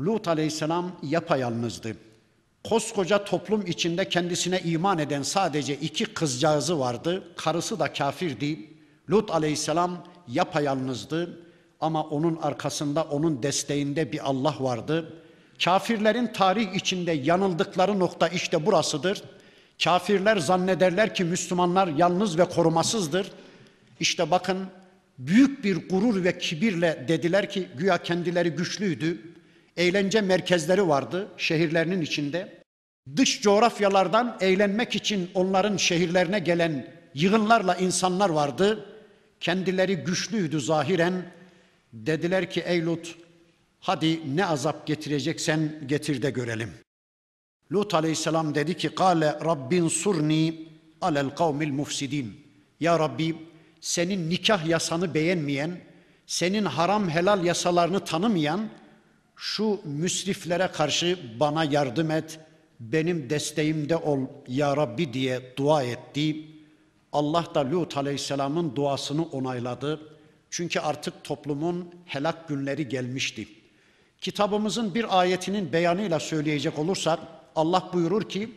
[0.00, 1.96] Lut aleyhisselam yapayalnızdı.
[2.64, 7.24] Koskoca toplum içinde kendisine iman eden sadece iki kızcağızı vardı.
[7.36, 8.70] Karısı da kafirdi.
[9.10, 11.45] Lut aleyhisselam yapayalnızdı
[11.80, 15.12] ama onun arkasında, onun desteğinde bir Allah vardı.
[15.64, 19.22] Kafirlerin tarih içinde yanıldıkları nokta işte burasıdır.
[19.84, 23.32] Kafirler zannederler ki Müslümanlar yalnız ve korumasızdır.
[24.00, 24.66] İşte bakın
[25.18, 29.20] büyük bir gurur ve kibirle dediler ki güya kendileri güçlüydü.
[29.76, 32.62] Eğlence merkezleri vardı şehirlerinin içinde.
[33.16, 38.86] Dış coğrafyalardan eğlenmek için onların şehirlerine gelen yığınlarla insanlar vardı.
[39.40, 41.12] Kendileri güçlüydü zahiren.
[41.92, 43.16] Dediler ki ey Lut
[43.80, 46.70] hadi ne azap getireceksen getir de görelim.
[47.72, 50.68] Lut aleyhisselam dedi ki kale Rabbin surni
[51.00, 52.46] alel kavmil mufsidin.
[52.80, 53.36] Ya Rabbi
[53.80, 55.80] senin nikah yasanı beğenmeyen,
[56.26, 58.68] senin haram helal yasalarını tanımayan
[59.36, 62.40] şu müsriflere karşı bana yardım et,
[62.80, 66.46] benim desteğimde ol ya Rabbi diye dua etti.
[67.12, 70.15] Allah da Lut aleyhisselamın duasını onayladı.
[70.56, 73.48] Çünkü artık toplumun helak günleri gelmişti.
[74.20, 77.18] Kitabımızın bir ayetinin beyanıyla söyleyecek olursak
[77.56, 78.50] Allah buyurur ki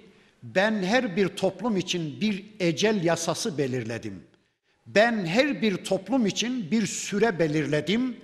[0.43, 4.23] ben her bir toplum için bir ecel yasası belirledim.
[4.87, 8.17] Ben her bir toplum için bir süre belirledim.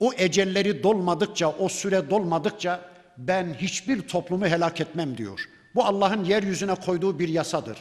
[0.00, 5.48] O ecelleri dolmadıkça, o süre dolmadıkça ben hiçbir toplumu helak etmem diyor.
[5.74, 7.78] Bu Allah'ın yeryüzüne koyduğu bir yasadır.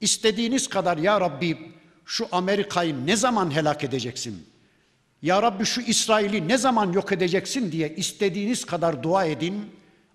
[0.00, 1.58] İstediğiniz kadar ya Rabbi
[2.04, 4.55] şu Amerika'yı ne zaman helak edeceksin?
[5.26, 9.64] Ya Rabbi şu İsrail'i ne zaman yok edeceksin diye istediğiniz kadar dua edin.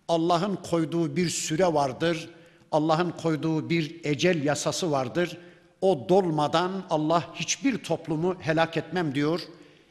[0.07, 2.29] Allah'ın koyduğu bir süre vardır.
[2.71, 5.37] Allah'ın koyduğu bir ecel yasası vardır.
[5.81, 9.41] O dolmadan Allah hiçbir toplumu helak etmem diyor.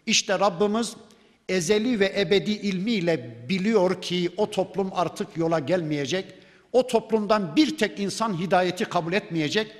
[0.07, 0.97] İşte Rabbimiz
[1.49, 6.25] ezeli ve ebedi ilmiyle biliyor ki o toplum artık yola gelmeyecek.
[6.73, 9.73] O toplumdan bir tek insan hidayeti kabul etmeyecek.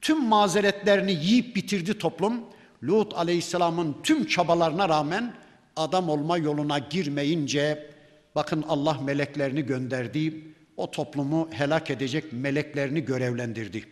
[0.00, 2.40] Tüm mazeretlerini yiyip bitirdi toplum.
[2.83, 5.33] Lut aleyhisselamın tüm çabalarına rağmen
[5.75, 7.89] adam olma yoluna girmeyince
[8.35, 10.43] bakın Allah meleklerini gönderdi.
[10.77, 13.83] O toplumu helak edecek meleklerini görevlendirdi.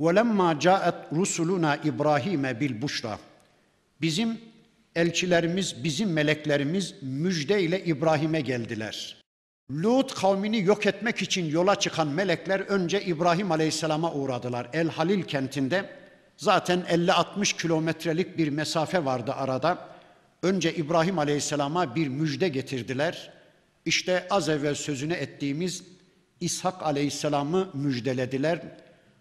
[0.00, 3.18] وَلَمَّا جَاءَتْ رُسُلُنَا İbrahim'e bil buşra.
[4.00, 4.40] Bizim
[4.96, 9.22] elçilerimiz, bizim meleklerimiz müjde ile İbrahim'e geldiler.
[9.70, 14.68] Lut kavmini yok etmek için yola çıkan melekler önce İbrahim Aleyhisselam'a uğradılar.
[14.72, 15.95] El Halil kentinde
[16.37, 19.87] zaten 50-60 kilometrelik bir mesafe vardı arada.
[20.43, 23.33] Önce İbrahim Aleyhisselam'a bir müjde getirdiler.
[23.85, 25.83] İşte az evvel sözüne ettiğimiz
[26.39, 28.61] İshak Aleyhisselam'ı müjdelediler.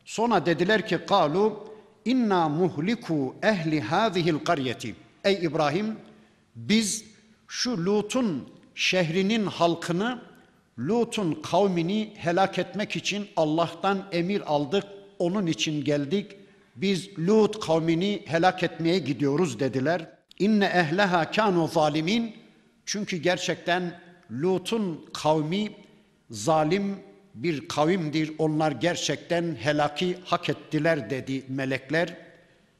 [0.04, 1.68] Sonra dediler ki kalu
[2.04, 4.94] inna muhliku ehli hadihil qaryeti.
[5.24, 5.96] Ey İbrahim
[6.56, 7.04] biz
[7.48, 10.22] şu Lut'un şehrinin halkını
[10.78, 14.84] Lut'un kavmini helak etmek için Allah'tan emir aldık.
[15.18, 16.36] Onun için geldik.
[16.76, 20.10] Biz Lut kavmini helak etmeye gidiyoruz dediler.
[20.38, 22.36] İnne ehleha kanu zalimin.
[22.86, 25.72] Çünkü gerçekten Lut'un kavmi
[26.30, 26.96] zalim
[27.34, 28.32] bir kavimdir.
[28.38, 32.16] Onlar gerçekten helaki hak ettiler dedi melekler.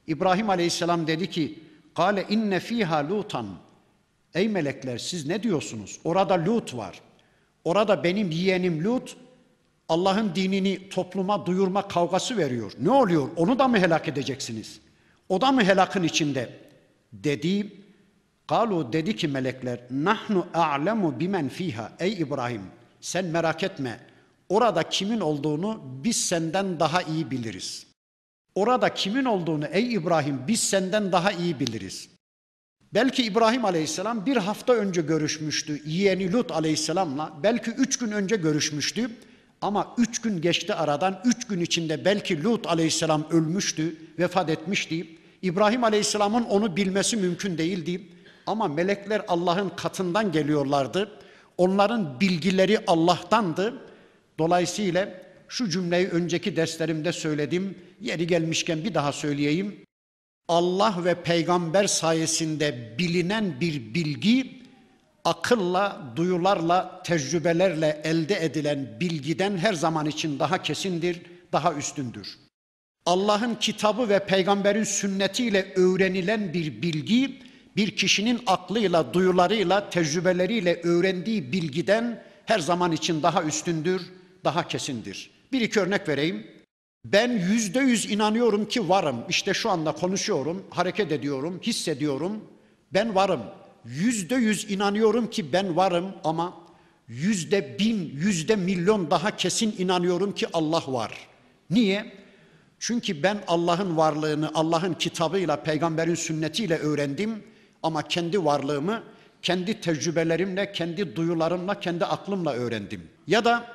[0.06, 1.59] İbrahim Aleyhisselam dedi ki:
[1.94, 3.46] "Kale inne fiha lutan."
[4.35, 6.00] Ey melekler siz ne diyorsunuz?
[6.04, 7.00] Orada Lut var.
[7.64, 9.16] Orada benim yeğenim Lut
[9.88, 12.72] Allah'ın dinini topluma duyurma kavgası veriyor.
[12.81, 13.29] Ne oluyor?
[13.37, 14.81] Onu da mı helak edeceksiniz?
[15.29, 16.51] O da mı helakın içinde?
[17.12, 17.72] Dedi.
[18.49, 21.92] Galu dedi ki melekler nahnu a'lemu bimen fiha.
[21.99, 22.62] Ey İbrahim
[23.01, 24.01] sen merak etme.
[24.49, 27.87] Orada kimin olduğunu biz senden daha iyi biliriz.
[28.55, 32.09] Orada kimin olduğunu ey İbrahim biz senden daha iyi biliriz.
[32.94, 37.33] Belki İbrahim Aleyhisselam bir hafta önce görüşmüştü yeğeni Lut Aleyhisselam'la.
[37.42, 39.11] Belki üç gün önce görüşmüştü.
[39.66, 41.20] Ama üç gün geçti aradan.
[41.24, 45.07] Üç gün içinde belki Lut Aleyhisselam ölmüştü, vefat etmişti.
[45.42, 48.02] İbrahim Aleyhisselam'ın onu bilmesi mümkün değildi.
[48.46, 51.11] Ama melekler Allah'ın katından geliyorlardı.
[51.59, 53.74] Onların bilgileri Allah'tandı.
[54.38, 55.09] Dolayısıyla
[55.48, 57.79] şu cümleyi önceki derslerimde söyledim.
[58.00, 59.76] Yeri gelmişken bir daha söyleyeyim.
[60.48, 64.62] Allah ve peygamber sayesinde bilinen bir bilgi
[65.26, 72.38] akılla, duyularla, tecrübelerle elde edilen bilgiden her zaman için daha kesindir, daha üstündür.
[73.06, 77.42] Allah'ın kitabı ve peygamberin sünnetiyle öğrenilen bir bilgi
[77.76, 84.02] bir kişinin aklıyla, duyularıyla, tecrübeleriyle öğrendiği bilgiden her zaman için daha üstündür,
[84.44, 85.30] daha kesindir.
[85.52, 86.46] Bir iki örnek vereyim.
[87.04, 89.16] Ben yüzde yüz inanıyorum ki varım.
[89.28, 92.44] İşte şu anda konuşuyorum, hareket ediyorum, hissediyorum.
[92.92, 93.40] Ben varım.
[93.88, 96.55] Yüzde yüz inanıyorum ki ben varım ama
[97.09, 101.29] yüzde bin, yüzde milyon daha kesin inanıyorum ki Allah var.
[101.70, 102.12] Niye?
[102.79, 107.42] Çünkü ben Allah'ın varlığını Allah'ın kitabıyla, peygamberin sünnetiyle öğrendim
[107.83, 109.03] ama kendi varlığımı
[109.42, 113.03] kendi tecrübelerimle, kendi duyularımla, kendi aklımla öğrendim.
[113.27, 113.66] Ya da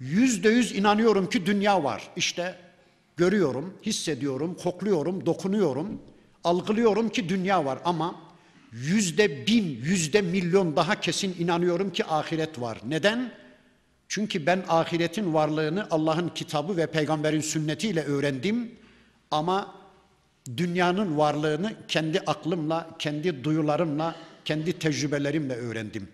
[0.00, 2.08] yüzde yüz inanıyorum ki dünya var.
[2.16, 2.54] İşte
[3.16, 6.02] görüyorum, hissediyorum, kokluyorum, dokunuyorum,
[6.44, 8.27] algılıyorum ki dünya var ama
[8.86, 12.78] yüzde bin, yüzde milyon daha kesin inanıyorum ki ahiret var.
[12.88, 13.32] Neden?
[14.08, 18.70] Çünkü ben ahiretin varlığını Allah'ın kitabı ve peygamberin sünnetiyle öğrendim
[19.30, 19.74] ama
[20.56, 26.08] dünyanın varlığını kendi aklımla, kendi duyularımla, kendi tecrübelerimle öğrendim.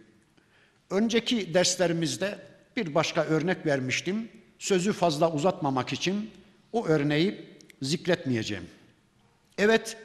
[0.90, 2.38] Önceki derslerimizde
[2.76, 4.28] bir başka örnek vermiştim.
[4.58, 6.30] Sözü fazla uzatmamak için
[6.72, 7.44] o örneği
[7.82, 8.64] zikretmeyeceğim.
[9.58, 9.96] Evet,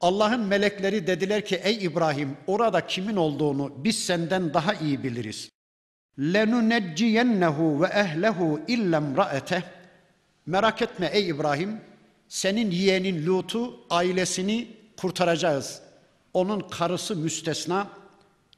[0.00, 5.50] Allah'ın melekleri dediler ki ey İbrahim orada kimin olduğunu biz senden daha iyi biliriz.
[6.18, 9.62] لَنُنَجِّيَنَّهُ وَاَهْلَهُ اِلَّا امْرَأَتَهُ
[10.46, 11.80] Merak etme ey İbrahim,
[12.28, 15.82] senin yeğenin Lut'u, ailesini kurtaracağız.
[16.34, 17.88] Onun karısı müstesna,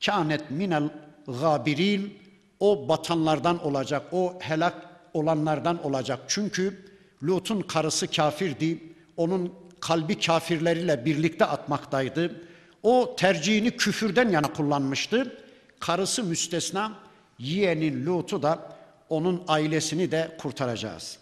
[0.07, 0.88] kânet minel
[1.27, 2.18] gâbirîn,
[2.61, 4.74] o batanlardan olacak, o helak
[5.14, 6.20] olanlardan olacak.
[6.29, 6.85] Çünkü
[7.22, 8.83] Lut'un karısı kafirdi,
[9.16, 12.40] onun kalbi kafirleriyle birlikte atmaktaydı.
[12.83, 15.37] O tercihini küfürden yana kullanmıştı.
[15.81, 16.92] Karısı müstesna,
[17.38, 18.77] yeğenin Lut'u da
[19.09, 21.18] onun ailesini de kurtaracağız.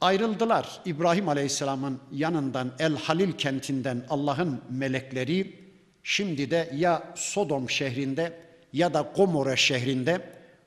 [0.00, 5.56] Ayrıldılar İbrahim Aleyhisselam'ın yanından El Halil kentinden Allah'ın melekleri
[6.02, 8.32] şimdi de ya Sodom şehrinde
[8.72, 10.20] ya da Gomorre şehrinde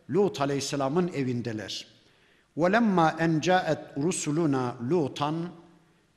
[0.09, 1.85] Lut Aleyhisselam'ın evindeler.
[2.57, 5.33] وَلَمَّا اَنْ جَاءَتْ رُسُلُنَا لُوتًا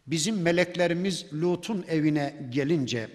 [0.08, 3.10] Bizim meleklerimiz Lut'un evine gelince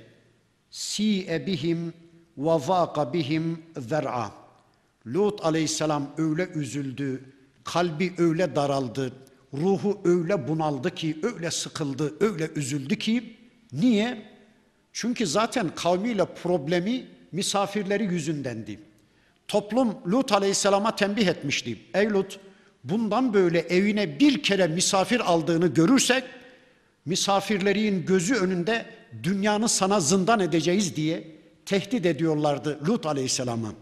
[0.70, 1.94] si'e bihim
[2.38, 4.32] ve vâka bihim zer'a.
[5.06, 7.24] Lut aleyhisselam öyle üzüldü,
[7.64, 9.12] kalbi öyle daraldı,
[9.54, 13.36] ruhu öyle bunaldı ki, öyle sıkıldı, öyle üzüldü ki.
[13.72, 14.22] Niye?
[14.92, 18.80] Çünkü zaten kavmiyle problemi misafirleri yüzündendi.
[19.48, 21.78] Toplum Lut aleyhisselama tembih etmişti.
[21.94, 22.40] Ey Lut
[22.84, 26.24] bundan böyle evine bir kere misafir aldığını görürsek
[27.06, 28.86] misafirlerin gözü önünde
[29.22, 31.24] dünyanı sana zindan edeceğiz diye
[31.66, 33.72] tehdit ediyorlardı Lut aleyhisselamı.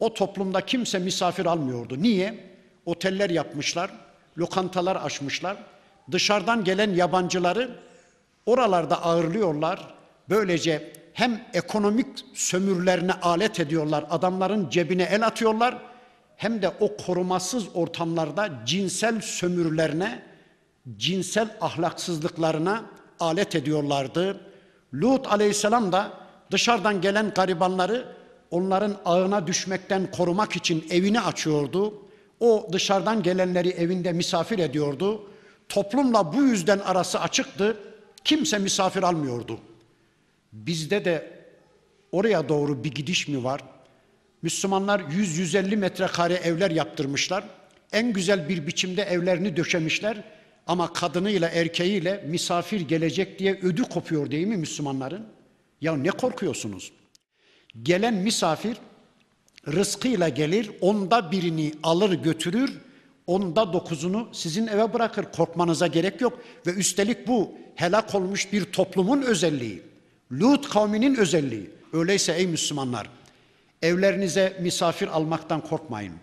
[0.00, 2.02] O toplumda kimse misafir almıyordu.
[2.02, 2.48] Niye?
[2.86, 3.90] Oteller yapmışlar,
[4.38, 5.56] lokantalar açmışlar.
[6.10, 7.70] Dışarıdan gelen yabancıları
[8.46, 9.94] oralarda ağırlıyorlar.
[10.28, 15.78] Böylece hem ekonomik sömürlerine alet ediyorlar, adamların cebine el atıyorlar,
[16.36, 20.22] hem de o korumasız ortamlarda cinsel sömürülerine,
[20.96, 22.84] cinsel ahlaksızlıklarına
[23.20, 24.40] alet ediyorlardı.
[24.94, 26.12] Lut aleyhisselam da
[26.50, 28.16] dışarıdan gelen garibanları
[28.50, 32.02] onların ağına düşmekten korumak için evini açıyordu.
[32.40, 35.30] O dışarıdan gelenleri evinde misafir ediyordu.
[35.68, 37.76] Toplumla bu yüzden arası açıktı.
[38.24, 39.58] Kimse misafir almıyordu.
[40.52, 41.38] Bizde de
[42.12, 43.60] oraya doğru bir gidiş mi var?
[44.42, 47.44] Müslümanlar 100-150 metrekare evler yaptırmışlar.
[47.92, 50.24] En güzel bir biçimde evlerini döşemişler.
[50.68, 55.26] Ama kadınıyla erkeğiyle misafir gelecek diye ödü kopuyor değil mi Müslümanların?
[55.80, 56.92] Ya ne korkuyorsunuz?
[57.82, 58.76] Gelen misafir
[59.68, 62.78] rızkıyla gelir, onda birini alır götürür,
[63.26, 65.24] onda dokuzunu sizin eve bırakır.
[65.24, 66.40] Korkmanıza gerek yok.
[66.66, 69.82] Ve üstelik bu helak olmuş bir toplumun özelliği.
[70.32, 71.70] Lut kavminin özelliği.
[71.92, 73.10] Öyleyse ey Müslümanlar,
[73.82, 76.14] evlerinize misafir almaktan korkmayın.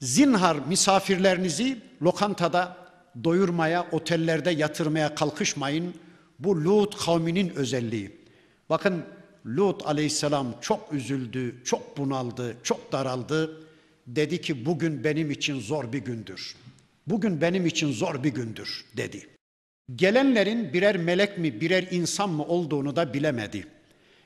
[0.00, 2.81] Zinhar misafirlerinizi lokantada
[3.24, 5.94] doyurmaya, otellerde yatırmaya kalkışmayın.
[6.38, 8.16] Bu Lut kavminin özelliği.
[8.70, 9.04] Bakın
[9.46, 13.60] Lut aleyhisselam çok üzüldü, çok bunaldı, çok daraldı.
[14.06, 16.56] Dedi ki bugün benim için zor bir gündür.
[17.06, 19.26] Bugün benim için zor bir gündür dedi.
[19.96, 23.66] Gelenlerin birer melek mi, birer insan mı olduğunu da bilemedi.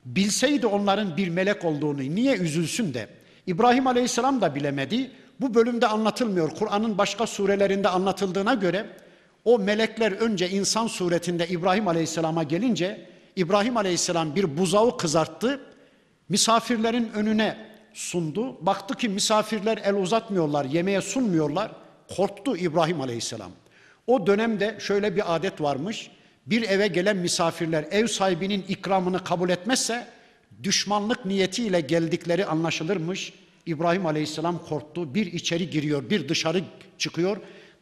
[0.04, 3.08] Bilseydi onların bir melek olduğunu niye üzülsün de
[3.46, 5.10] İbrahim Aleyhisselam da bilemedi.
[5.40, 6.50] Bu bölümde anlatılmıyor.
[6.50, 8.86] Kur'an'ın başka surelerinde anlatıldığına göre
[9.44, 15.60] o melekler önce insan suretinde İbrahim Aleyhisselam'a gelince İbrahim Aleyhisselam bir buzağı kızarttı.
[16.28, 17.56] Misafirlerin önüne
[17.94, 18.66] sundu.
[18.66, 21.72] Baktı ki misafirler el uzatmıyorlar, yemeğe sunmuyorlar.
[22.16, 23.50] Korktu İbrahim Aleyhisselam.
[24.06, 26.10] O dönemde şöyle bir adet varmış.
[26.46, 30.06] Bir eve gelen misafirler ev sahibinin ikramını kabul etmezse
[30.62, 33.32] düşmanlık niyetiyle geldikleri anlaşılırmış.
[33.66, 35.14] İbrahim Aleyhisselam korktu.
[35.14, 36.64] Bir içeri giriyor, bir dışarı
[36.98, 37.36] çıkıyor.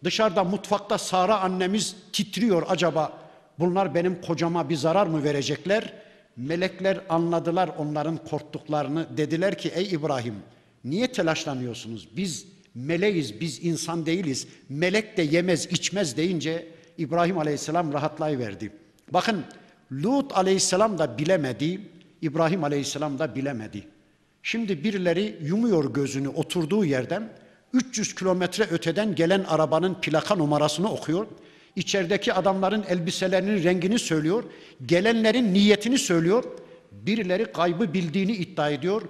[0.04, 3.12] Dışarıda mutfakta Sara annemiz titriyor acaba
[3.58, 5.92] bunlar benim kocama bir zarar mı verecekler?
[6.36, 9.06] Melekler anladılar onların korktuklarını.
[9.16, 10.34] Dediler ki ey İbrahim
[10.84, 12.08] niye telaşlanıyorsunuz?
[12.16, 14.48] Biz meleğiz, biz insan değiliz.
[14.68, 16.68] Melek de yemez, içmez deyince
[16.98, 18.72] İbrahim Aleyhisselam rahatlayıverdi.
[19.10, 19.44] Bakın
[19.92, 21.80] Lut Aleyhisselam da bilemedi,
[22.22, 23.93] İbrahim Aleyhisselam da bilemedi.
[24.46, 27.28] Şimdi birileri yumuyor gözünü oturduğu yerden
[27.72, 31.26] 300 kilometre öteden gelen arabanın plaka numarasını okuyor.
[31.76, 34.44] İçerideki adamların elbiselerinin rengini söylüyor.
[34.86, 36.44] Gelenlerin niyetini söylüyor.
[36.92, 39.02] Birileri kaybı bildiğini iddia ediyor.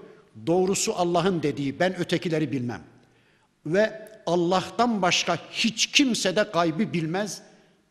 [0.47, 2.81] Doğrusu Allah'ın dediği ben ötekileri bilmem.
[3.67, 7.43] Ve Allah'tan başka hiç kimse de kaybı bilmez.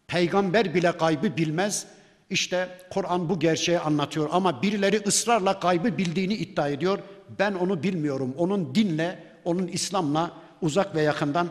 [0.07, 1.87] Peygamber bile kaybı bilmez.
[2.29, 6.99] İşte Kur'an bu gerçeği anlatıyor ama birileri ısrarla gaybı bildiğini iddia ediyor.
[7.38, 8.34] Ben onu bilmiyorum.
[8.38, 10.32] Onun dinle, onun İslam'la
[10.62, 11.48] uzak ve yakından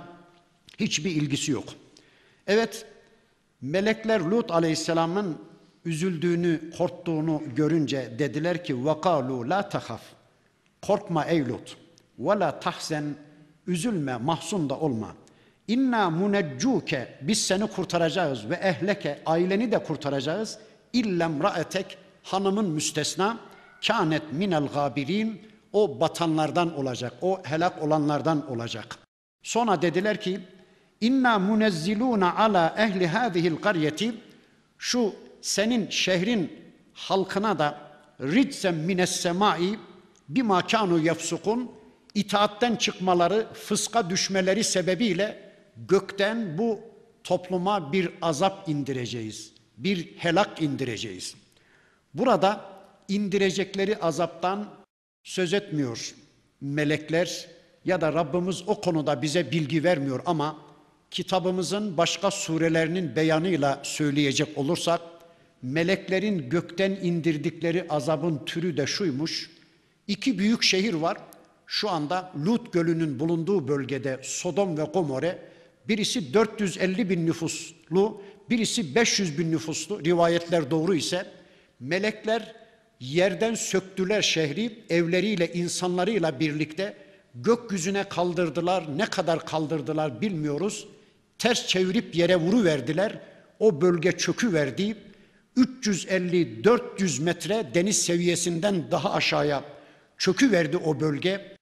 [0.80, 1.66] hiçbir ilgisi yok.
[2.48, 2.86] Evet,
[3.62, 5.38] melekler Lut aleyhisselamın
[5.86, 10.02] üzüldüğünü, korktuğunu görünce dediler ki وَقَالُوا la tahaf.
[10.82, 11.78] Korkma ey Lut.
[12.22, 13.16] وَلَا tahzen.
[13.68, 15.16] Üzülme, mahzun da olma.
[15.68, 20.60] İnna muneccuke biz seni kurtaracağız ve ehleke aileni de kurtaracağız.
[20.94, 23.40] İllem raetek hanımın müstesna
[23.88, 25.42] kânet minel gabirin
[25.73, 27.13] o batanlardan olacak.
[27.23, 28.99] O helak olanlardan olacak.
[29.43, 30.41] Sonra dediler ki
[31.01, 34.15] inna munezziluna ala ehli hadihil qaryeti
[34.79, 36.53] şu senin şehrin
[36.95, 37.79] halkına da
[38.21, 39.79] ridsen mines semai
[40.29, 41.71] bima kanu yefsukun
[42.15, 46.81] itaatten çıkmaları, fıska düşmeleri sebebiyle gökten bu
[47.25, 49.53] topluma bir azap indireceğiz.
[49.77, 51.35] Bir helak indireceğiz.
[52.15, 52.61] Burada
[53.09, 54.67] indirecekleri azaptan
[55.25, 56.15] söz etmiyor
[56.61, 57.49] melekler
[57.85, 60.59] ya da Rabbimiz o konuda bize bilgi vermiyor ama
[61.11, 65.01] kitabımızın başka surelerinin beyanıyla söyleyecek olursak
[65.63, 69.51] meleklerin gökten indirdikleri azabın türü de şuymuş.
[70.09, 71.19] İki büyük şehir var.
[71.67, 75.39] Şu anda Lut Gölü'nün bulunduğu bölgede Sodom ve Gomorre
[75.89, 81.27] birisi 450 bin nüfuslu, birisi 500 bin nüfuslu rivayetler doğru ise
[81.81, 82.55] melekler
[83.03, 86.97] yerden söktüler şehri evleriyle insanlarıyla birlikte
[87.35, 88.85] gökyüzüne kaldırdılar.
[88.99, 90.87] Ne kadar kaldırdılar bilmiyoruz.
[91.39, 93.19] Ters çevirip yere vuru verdiler.
[93.59, 94.97] O bölge çökü verdi.
[95.57, 99.65] 350-400 metre deniz seviyesinden daha aşağıya
[100.19, 101.57] çökü verdi o bölge.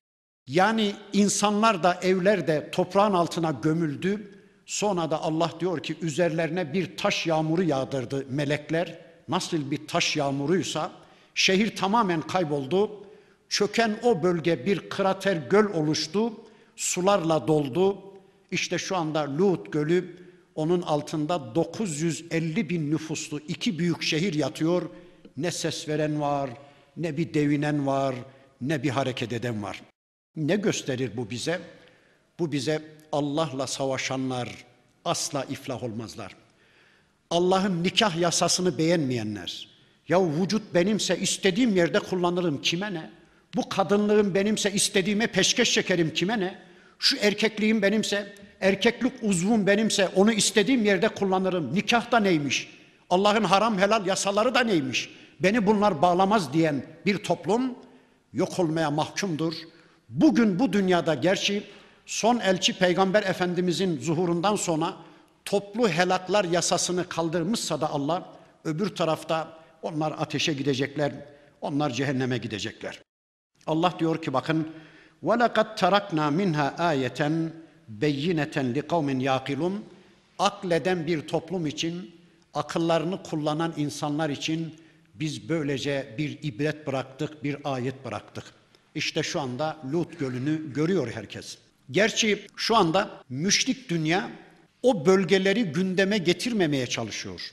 [0.46, 4.38] Yani insanlar da evler de toprağın altına gömüldü.
[4.66, 8.98] Sonra da Allah diyor ki üzerlerine bir taş yağmuru yağdırdı melekler.
[9.28, 11.00] Nasıl bir taş yağmuruysa
[11.34, 13.06] şehir tamamen kayboldu.
[13.48, 16.32] Çöken o bölge bir krater göl oluştu.
[16.76, 17.98] Sularla doldu.
[18.50, 20.16] İşte şu anda Lut Gölü
[20.54, 24.82] onun altında 950 bin nüfuslu iki büyük şehir yatıyor.
[25.36, 26.50] Ne ses veren var,
[26.96, 28.14] ne bir devinen var,
[28.60, 29.82] ne bir hareket eden var.
[30.36, 31.60] Ne gösterir bu bize?
[32.38, 34.64] Bu bize Allah'la savaşanlar
[35.04, 36.36] asla iflah olmazlar.
[37.30, 39.68] Allah'ın nikah yasasını beğenmeyenler,
[40.10, 43.10] ya vücut benimse istediğim yerde kullanırım kime ne?
[43.56, 46.58] Bu kadınlığım benimse istediğime peşkeş çekerim kime ne?
[46.98, 51.74] Şu erkekliğim benimse, erkeklik uzvum benimse onu istediğim yerde kullanırım.
[51.74, 52.68] Nikah da neymiş?
[53.10, 55.10] Allah'ın haram helal yasaları da neymiş?
[55.40, 57.74] Beni bunlar bağlamaz diyen bir toplum
[58.32, 59.54] yok olmaya mahkumdur.
[60.08, 61.62] Bugün bu dünyada gerçi
[62.06, 64.96] son elçi peygamber efendimizin zuhurundan sonra
[65.44, 68.24] toplu helaklar yasasını kaldırmışsa da Allah
[68.64, 71.11] öbür tarafta onlar ateşe gidecekler,
[71.61, 73.01] onlar cehenneme gidecekler.
[73.67, 74.67] Allah diyor ki bakın
[75.23, 77.49] وَلَقَدْ تَرَكْنَا مِنْهَا آيَةً
[78.01, 79.79] بَيِّنَةً لِقَوْمٍ يَاقِلُونَ
[80.39, 82.15] Akleden bir toplum için,
[82.53, 84.75] akıllarını kullanan insanlar için
[85.13, 88.43] biz böylece bir ibret bıraktık, bir ayet bıraktık.
[88.95, 91.57] İşte şu anda Lut Gölü'nü görüyor herkes.
[91.91, 94.31] Gerçi şu anda müşrik dünya
[94.83, 97.51] o bölgeleri gündeme getirmemeye çalışıyor.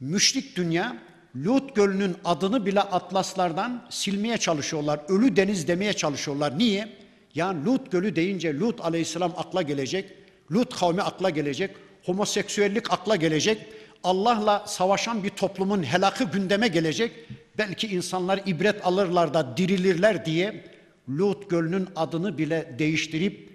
[0.00, 1.02] Müşrik dünya
[1.35, 4.99] Lut Gölü'nün adını bile atlaslardan silmeye çalışıyorlar.
[5.07, 6.57] Ölü deniz demeye çalışıyorlar.
[6.57, 6.87] Niye?
[7.35, 10.11] Ya Lut Gölü deyince Lut Aleyhisselam akla gelecek.
[10.51, 11.71] Lut kavmi akla gelecek.
[12.05, 13.65] Homoseksüellik akla gelecek.
[14.03, 17.11] Allah'la savaşan bir toplumun helakı gündeme gelecek.
[17.57, 20.63] Belki insanlar ibret alırlar da dirilirler diye
[21.09, 23.49] Lut Gölü'nün adını bile değiştirip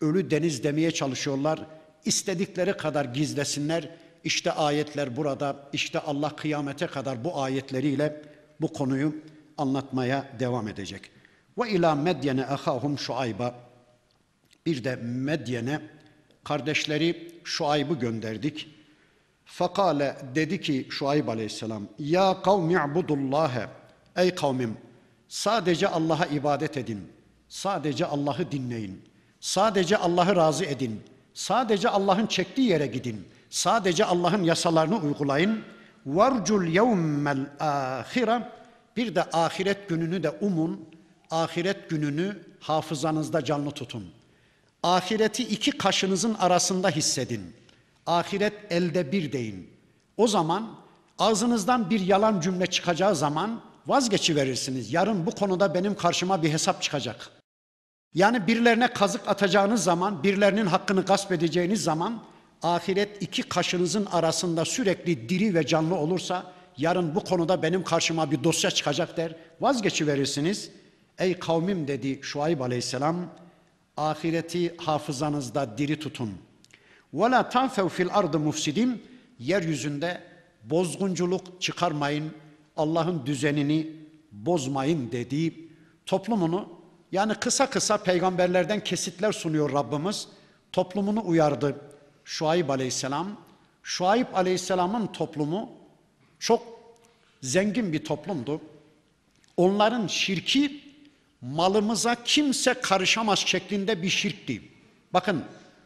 [0.00, 1.66] ölü deniz demeye çalışıyorlar.
[2.04, 3.88] İstedikleri kadar gizlesinler.
[4.26, 5.56] İşte ayetler burada.
[5.72, 8.22] İşte Allah kıyamete kadar bu ayetleriyle
[8.60, 9.14] bu konuyu
[9.58, 11.10] anlatmaya devam edecek.
[11.58, 13.54] Ve ila Medyene ahahum Şuayba.
[14.66, 15.80] Bir de Medyen'e
[16.44, 18.68] kardeşleri Şuayb'ı gönderdik.
[19.44, 23.66] Fakale dedi ki Şuayb aleyhisselam Ya kavmi ibudullâhe
[24.16, 24.76] Ey kavmim
[25.28, 27.08] sadece Allah'a ibadet edin.
[27.48, 29.04] Sadece Allah'ı dinleyin.
[29.40, 31.00] Sadece Allah'ı razı edin.
[31.34, 33.26] Sadece Allah'ın çektiği yere gidin.
[33.50, 35.62] Sadece Allah'ın yasalarını uygulayın.
[36.06, 38.52] Varcul yevmel ahire
[38.96, 40.88] bir de ahiret gününü de umun.
[41.30, 44.10] Ahiret gününü hafızanızda canlı tutun.
[44.82, 47.54] Ahireti iki kaşınızın arasında hissedin.
[48.06, 49.70] Ahiret elde bir deyin.
[50.16, 50.74] O zaman
[51.18, 54.92] ağzınızdan bir yalan cümle çıkacağı zaman vazgeçiverirsiniz.
[54.92, 57.30] Yarın bu konuda benim karşıma bir hesap çıkacak.
[58.14, 62.22] Yani birilerine kazık atacağınız zaman, birilerinin hakkını gasp edeceğiniz zaman
[62.66, 68.44] ahiret iki kaşınızın arasında sürekli diri ve canlı olursa yarın bu konuda benim karşıma bir
[68.44, 69.34] dosya çıkacak der.
[69.60, 70.70] Vazgeçiverirsiniz.
[71.18, 73.16] Ey kavmim dedi Şuayb aleyhisselam
[73.96, 76.30] ahireti hafızanızda diri tutun.
[77.14, 79.02] Ve la tanfev fil ardı mufsidin
[79.38, 80.22] yeryüzünde
[80.64, 82.32] bozgunculuk çıkarmayın.
[82.76, 83.92] Allah'ın düzenini
[84.32, 85.70] bozmayın dediği
[86.06, 86.68] toplumunu
[87.12, 90.28] yani kısa kısa peygamberlerden kesitler sunuyor Rabbimiz.
[90.72, 91.76] Toplumunu uyardı
[92.26, 93.40] Şuayb aleyhisselam.
[93.82, 95.70] Şuayb aleyhisselamın toplumu
[96.38, 96.62] çok
[97.42, 98.60] zengin bir toplumdu.
[99.56, 100.80] Onların şirki
[101.40, 104.62] malımıza kimse karışamaz şeklinde bir şirkti.
[105.12, 105.44] Bakın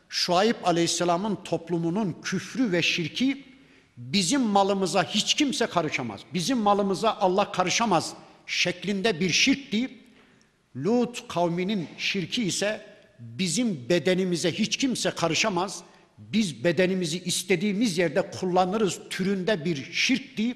[0.09, 3.45] Şuayb aleyhisselamın toplumunun küfrü ve şirki
[3.97, 6.21] bizim malımıza hiç kimse karışamaz.
[6.35, 8.15] Bizim malımıza Allah karışamaz
[8.47, 9.91] şeklinde bir şirkti.
[10.77, 12.87] Lut kavminin şirki ise
[13.19, 15.85] bizim bedenimize hiç kimse karışamaz.
[16.33, 20.55] Biz bedenimizi istediğimiz yerde kullanırız türünde bir şirkti.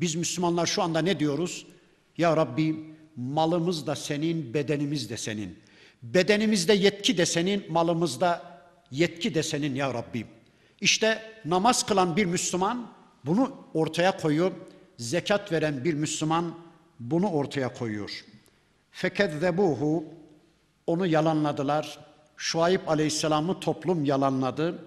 [0.00, 1.66] Biz Müslümanlar şu anda ne diyoruz?
[2.18, 2.76] Ya Rabbi
[3.16, 5.58] malımız da senin, bedenimiz de senin.
[6.02, 10.26] Bedenimizde yetki de senin, malımızda yetki de senin ya Rabbi.
[10.80, 12.86] İşte namaz kılan bir Müslüman
[13.24, 14.52] bunu ortaya koyuyor.
[14.96, 16.54] Zekat veren bir Müslüman
[17.00, 18.24] bunu ortaya koyuyor.
[18.90, 20.04] Fekezzebuhu
[20.86, 21.98] onu yalanladılar.
[22.36, 24.78] Şuayb Aleyhisselam'ı toplum yalanladı.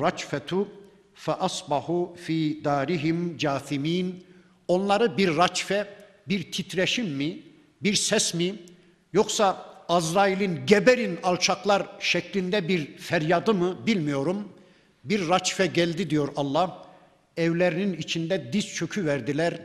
[0.00, 0.68] Raçfetu
[1.14, 4.24] fe asbahu fi darihim cathimin.
[4.68, 5.86] Onları bir raçfe,
[6.28, 7.42] bir titreşim mi,
[7.82, 8.54] bir ses mi
[9.12, 14.48] yoksa Azrail'in geberin alçaklar şeklinde bir feryadı mı bilmiyorum.
[15.04, 16.86] Bir raçfe geldi diyor Allah.
[17.36, 19.60] Evlerinin içinde diz çökü verdiler,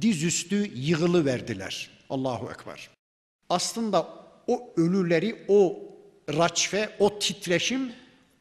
[0.00, 1.90] dizüstü yığılı verdiler.
[2.10, 2.90] Allahu Ekber.
[3.48, 4.08] Aslında
[4.46, 5.78] o ölüleri o
[6.28, 7.92] raçfe, o titreşim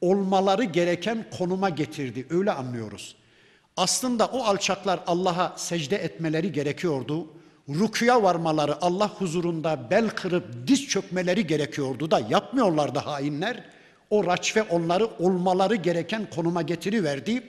[0.03, 2.27] olmaları gereken konuma getirdi.
[2.29, 3.15] Öyle anlıyoruz.
[3.77, 7.27] Aslında o alçaklar Allah'a secde etmeleri gerekiyordu.
[7.69, 13.63] Rukuya varmaları, Allah huzurunda bel kırıp diz çökmeleri gerekiyordu da yapmıyorlardı hainler.
[14.09, 17.43] O raçfe onları olmaları gereken konuma getiriverdi.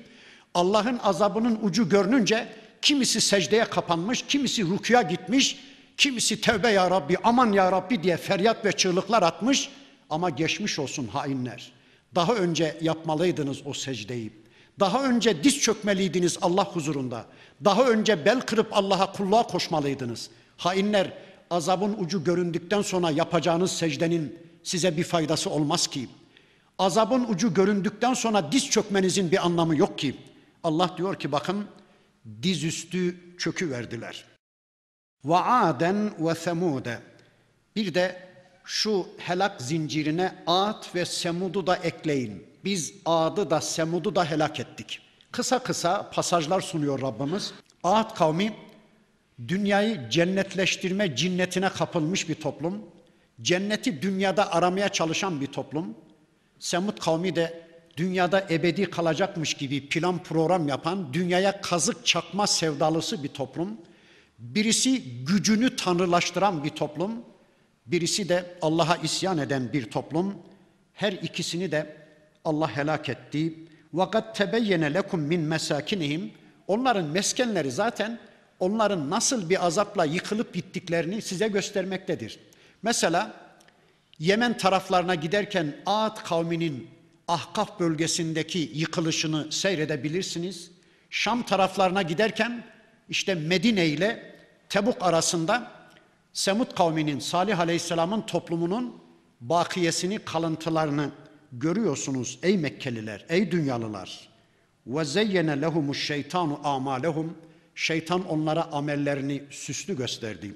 [0.55, 2.49] Allah'ın azabının ucu görününce
[2.83, 5.59] kimisi secdeye kapanmış, kimisi rukuya gitmiş,
[5.97, 9.69] kimisi tevbe ya Rabbi, aman ya Rabbi diye feryat ve çığlıklar atmış.
[10.11, 11.73] Ama geçmiş olsun hainler.
[12.15, 14.33] Daha önce yapmalıydınız o secdeyi.
[14.81, 17.27] Daha önce diz çökmeliydiniz Allah huzurunda.
[17.65, 20.31] Daha önce bel kırıp Allah'a kulluğa koşmalıydınız.
[20.57, 21.13] Hainler
[21.51, 26.09] azabın ucu göründükten sonra yapacağınız secdenin size bir faydası olmaz ki.
[26.79, 30.17] Azabın ucu göründükten sonra diz çökmenizin bir anlamı yok ki.
[30.63, 31.67] Allah diyor ki bakın
[32.43, 34.25] dizüstü çökü verdiler.
[35.25, 36.99] Ve aden ve semude.
[37.77, 38.34] Bir de
[38.65, 42.47] şu helak zincirine Ad ve Semud'u da ekleyin.
[42.65, 45.01] Biz Ad'ı da Semud'u da helak ettik.
[45.33, 47.53] Kısa kısa pasajlar sunuyor Rabbimiz.
[47.85, 48.53] Ad kavmi
[49.49, 52.83] dünyayı cennetleştirme cinnetine kapılmış bir toplum.
[53.43, 55.95] Cenneti dünyada aramaya çalışan bir toplum.
[56.59, 57.63] Semud kavmi de
[57.97, 63.77] dünyada ebedi kalacakmış gibi plan program yapan, dünyaya kazık çakma sevdalısı bir toplum.
[64.39, 67.13] Birisi gücünü tanrılaştıran bir toplum.
[67.87, 70.35] Birisi de Allah'a isyan eden bir toplum.
[70.93, 71.97] Her ikisini de
[72.45, 73.55] Allah helak etti.
[73.93, 76.33] Vakat tebeyyene lekum min mesakinihim.
[76.67, 78.19] Onların meskenleri zaten
[78.61, 82.39] onların nasıl bir azapla yıkılıp gittiklerini size göstermektedir.
[82.83, 83.45] Mesela
[84.19, 86.89] Yemen taraflarına giderken Ad kavminin
[87.29, 90.71] Ahkaf bölgesindeki yıkılışını seyredebilirsiniz.
[91.11, 92.65] Şam taraflarına giderken
[93.09, 94.35] işte Medine ile
[94.69, 95.73] Tebuk arasında
[96.35, 99.01] Semud kavminin Salih Aleyhisselam'ın toplumunun
[99.41, 101.11] bakiyesini, kalıntılarını
[101.53, 104.29] görüyorsunuz ey Mekkeliler, ey dünyalılar.
[104.87, 107.39] Ve zeyyene lehumuş şeytanu amalehum.
[107.75, 110.55] Şeytan onlara amellerini süslü gösterdi.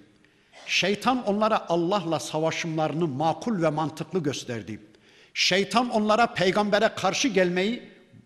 [0.67, 4.81] Şeytan onlara Allah'la savaşımlarını makul ve mantıklı gösterdi.
[5.35, 7.83] Şeytan onlara peygambere karşı gelmeyi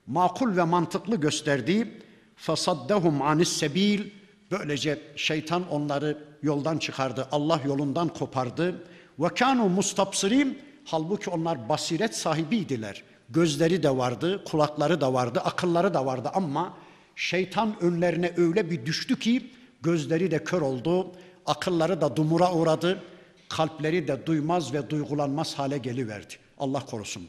[0.07, 2.03] makul ve mantıklı gösterdi.
[2.37, 4.11] Fasaddahum anis sebil.
[4.51, 7.29] Böylece şeytan onları yoldan çıkardı.
[7.33, 8.85] Allah yolundan kopardı.
[9.19, 10.59] Ve kanu mustapsirin.
[10.85, 13.03] Halbuki onlar basiret sahibiydiler.
[13.31, 16.75] Gözleri de vardı, kulakları da vardı, akılları da vardı ama
[17.17, 19.51] şeytan önlerine öyle bir düştü ki
[19.83, 21.13] gözleri de kör oldu,
[21.47, 23.03] akılları da dumura uğradı,
[23.49, 26.35] kalpleri de duymaz ve duygulanmaz hale geliverdi.
[26.59, 27.23] Allah korusun.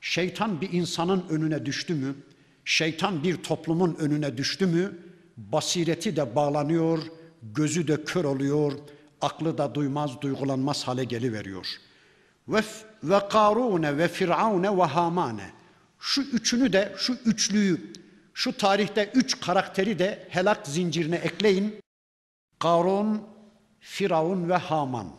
[0.00, 2.14] Şeytan bir insanın önüne düştü mü,
[2.64, 4.98] şeytan bir toplumun önüne düştü mü,
[5.36, 6.98] basireti de bağlanıyor,
[7.45, 8.73] gözü de kör oluyor,
[9.21, 11.67] aklı da duymaz, duygulanmaz hale geliveriyor.
[12.47, 12.61] Ve,
[13.03, 15.51] ve Karune ve Firavune ve Hamane.
[15.99, 17.91] Şu üçünü de, şu üçlüyü,
[18.33, 21.75] Şu tarihte üç karakteri de helak zincirine ekleyin.
[22.59, 23.21] Karun,
[23.79, 25.11] Firavun ve Haman.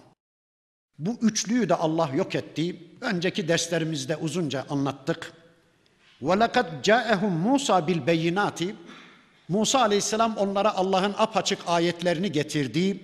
[0.99, 2.77] Bu üçlüyü de Allah yok etti.
[3.01, 5.33] Önceki derslerimizde uzunca anlattık.
[6.23, 8.75] وَلَقَدْ جَاءَهُمْ مُوسَى بِالْبَيِّنَاتِ
[9.50, 13.00] Musa aleyhisselam onlara Allah'ın apaçık ayetlerini getirdi.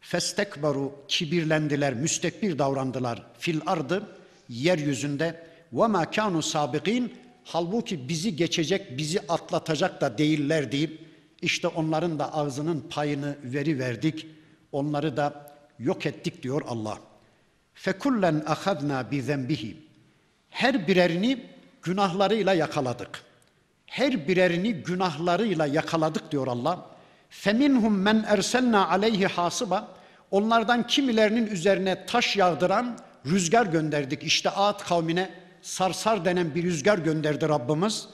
[0.00, 4.16] Festekbaru kibirlendiler, müstekbir davrandılar fil ardı
[4.48, 7.14] yeryüzünde ve ma kanu sabiqin
[7.44, 11.00] halbuki bizi geçecek, bizi atlatacak da değiller deyip
[11.42, 14.26] işte onların da ağzının payını veri verdik.
[14.72, 16.98] Onları da yok ettik diyor Allah.
[17.74, 19.76] Fekullen ahadna bi zenbihi.
[20.50, 21.46] Her birerini
[21.82, 23.22] günahlarıyla yakaladık.
[23.94, 26.86] Her birerini günahlarıyla yakaladık diyor Allah.
[27.30, 29.88] Feminhum men erselna aleyhi hasiba.
[30.30, 34.22] Onlardan kimilerinin üzerine taş yağdıran rüzgar gönderdik.
[34.22, 35.30] İşte Ad kavmine
[35.62, 38.08] sarsar denen bir rüzgar gönderdi Rabbimiz.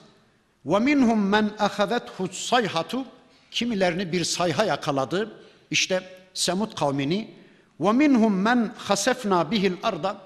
[0.66, 3.05] Ve minhum men ahazethu sayhatu.
[3.51, 5.33] Kimilerini bir sayha yakaladı.
[5.70, 6.03] İşte
[6.35, 7.31] Semud kavmini.
[7.81, 10.16] Ve minhum men hasefna bihil arda.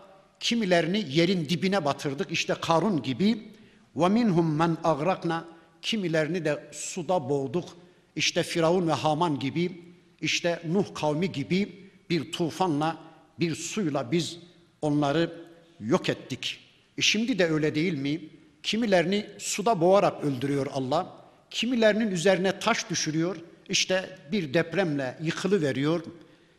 [0.40, 2.30] Kimilerini yerin dibine batırdık.
[2.30, 3.53] İşte Karun gibi.
[3.96, 5.44] Ve minhum men agrakna.
[5.82, 7.68] Kimilerini de suda boğduk.
[8.16, 9.82] İşte Firavun ve Haman gibi,
[10.20, 12.96] işte Nuh kavmi gibi bir tufanla,
[13.40, 14.38] bir suyla biz
[14.82, 15.32] onları
[15.80, 16.60] yok ettik.
[16.98, 18.20] E şimdi de öyle değil mi?
[18.62, 21.16] Kimilerini suda boğarak öldürüyor Allah.
[21.50, 23.36] Kimilerinin üzerine taş düşürüyor.
[23.68, 26.00] İşte bir depremle yıkılı veriyor.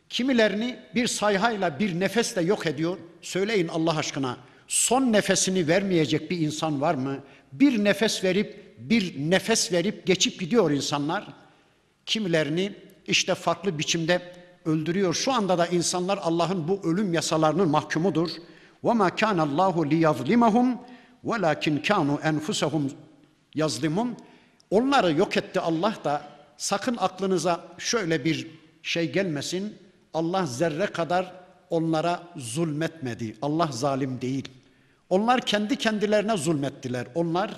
[0.08, 2.96] Kimilerini bir sayhayla, bir nefesle yok ediyor.
[3.22, 4.36] Söyleyin Allah aşkına
[4.67, 7.19] Son nefesini vermeyecek bir insan var mı?
[7.51, 11.27] Bir nefes verip bir nefes verip geçip gidiyor insanlar.
[12.05, 12.73] Kimilerini
[13.07, 14.21] işte farklı biçimde
[14.65, 15.13] öldürüyor.
[15.13, 18.29] Şu anda da insanlar Allah'ın bu ölüm yasalarının mahkumudur.
[18.83, 20.77] وَمَا كَانَ اللّٰهُ لِيَظْلِمَهُمْ
[21.25, 22.89] وَلَاكِنْ كَانُوا اَنْفُسَهُمْ
[23.55, 24.17] yazlimun.
[24.69, 26.21] Onları yok etti Allah da
[26.57, 28.47] sakın aklınıza şöyle bir
[28.83, 29.75] şey gelmesin.
[30.13, 31.33] Allah zerre kadar
[31.69, 33.35] onlara zulmetmedi.
[33.41, 34.49] Allah zalim değil.
[35.10, 37.06] Onlar kendi kendilerine zulmettiler.
[37.14, 37.50] Onlar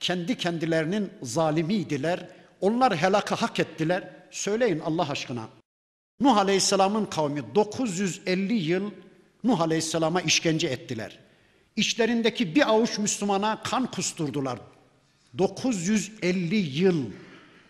[0.00, 2.28] kendi kendilerinin zalimiydiler.
[2.60, 4.08] Onlar helaka hak ettiler.
[4.30, 5.48] Söyleyin Allah aşkına.
[6.20, 8.90] Nuh Aleyhisselam'ın kavmi 950 yıl
[9.44, 11.18] Nuh Aleyhisselam'a işkence ettiler.
[11.76, 14.58] İçlerindeki bir avuç Müslümana kan kusturdular.
[15.38, 17.04] 950 yıl.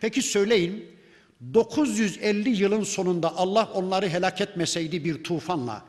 [0.01, 0.87] Peki söyleyin
[1.55, 5.83] 950 yılın sonunda Allah onları helak etmeseydi bir tufanla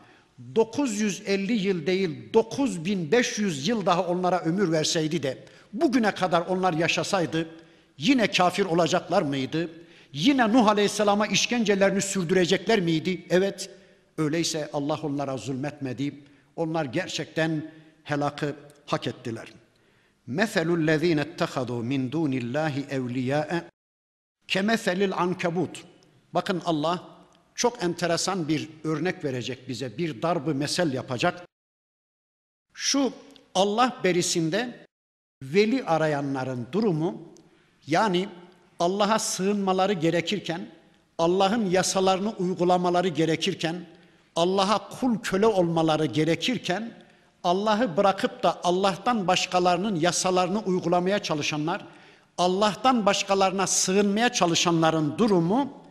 [0.56, 7.48] 950 yıl değil 9500 yıl daha onlara ömür verseydi de bugüne kadar onlar yaşasaydı
[7.98, 9.70] yine kafir olacaklar mıydı?
[10.14, 13.26] Yine Nuh Aleyhisselam'a işkencelerini sürdürecekler miydi?
[13.30, 13.70] Evet.
[14.18, 16.14] Öyleyse Allah onlara zulmetmedi.
[16.56, 17.72] Onlar gerçekten
[18.04, 18.56] helakı
[18.86, 19.54] hak ettiler.
[20.28, 23.64] Meselul lezine ettehadu min dunillahi evliyâe
[24.48, 25.84] kemeselil ankebut.
[26.34, 27.15] Bakın Allah
[27.56, 29.98] çok enteresan bir örnek verecek bize.
[29.98, 31.48] Bir darbı mesel yapacak.
[32.74, 33.14] Şu
[33.56, 34.88] Allah berisinde
[35.44, 37.22] veli arayanların durumu
[37.88, 38.30] yani
[38.80, 40.70] Allah'a sığınmaları gerekirken,
[41.18, 43.86] Allah'ın yasalarını uygulamaları gerekirken,
[44.36, 46.92] Allah'a kul köle olmaları gerekirken,
[47.44, 51.86] Allah'ı bırakıp da Allah'tan başkalarının yasalarını uygulamaya çalışanlar,
[52.38, 55.85] Allah'tan başkalarına sığınmaya çalışanların durumu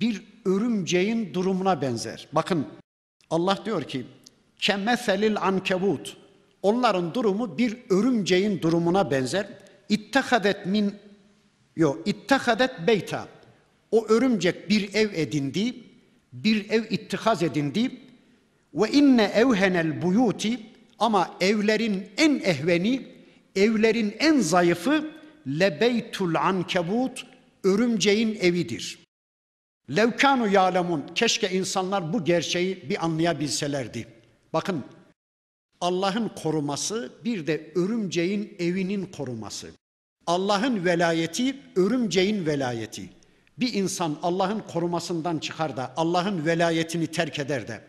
[0.00, 2.28] bir örümceğin durumuna benzer.
[2.32, 2.66] Bakın
[3.30, 4.06] Allah diyor ki
[4.58, 6.16] kemeselil ankebut
[6.62, 9.46] onların durumu bir örümceğin durumuna benzer.
[9.88, 10.94] İttehadet min
[11.76, 13.28] Yo, ittahadet beyta.
[13.90, 15.74] O örümcek bir ev edindi,
[16.32, 17.90] bir ev ittihaz edindi.
[18.74, 20.60] Ve inne evhenel buyuti
[20.98, 23.06] ama evlerin en ehveni,
[23.56, 25.10] evlerin en zayıfı
[25.46, 27.26] lebeytul ankebut,
[27.64, 29.03] örümceğin evidir.
[29.90, 34.06] Levkanu yalemun, keşke insanlar bu gerçeği bir anlayabilselerdi.
[34.52, 34.84] Bakın,
[35.80, 39.70] Allah'ın koruması bir de örümceğin evinin koruması.
[40.26, 43.08] Allah'ın velayeti örümceğin velayeti.
[43.58, 47.80] Bir insan Allah'ın korumasından çıkar da Allah'ın velayetini terk eder de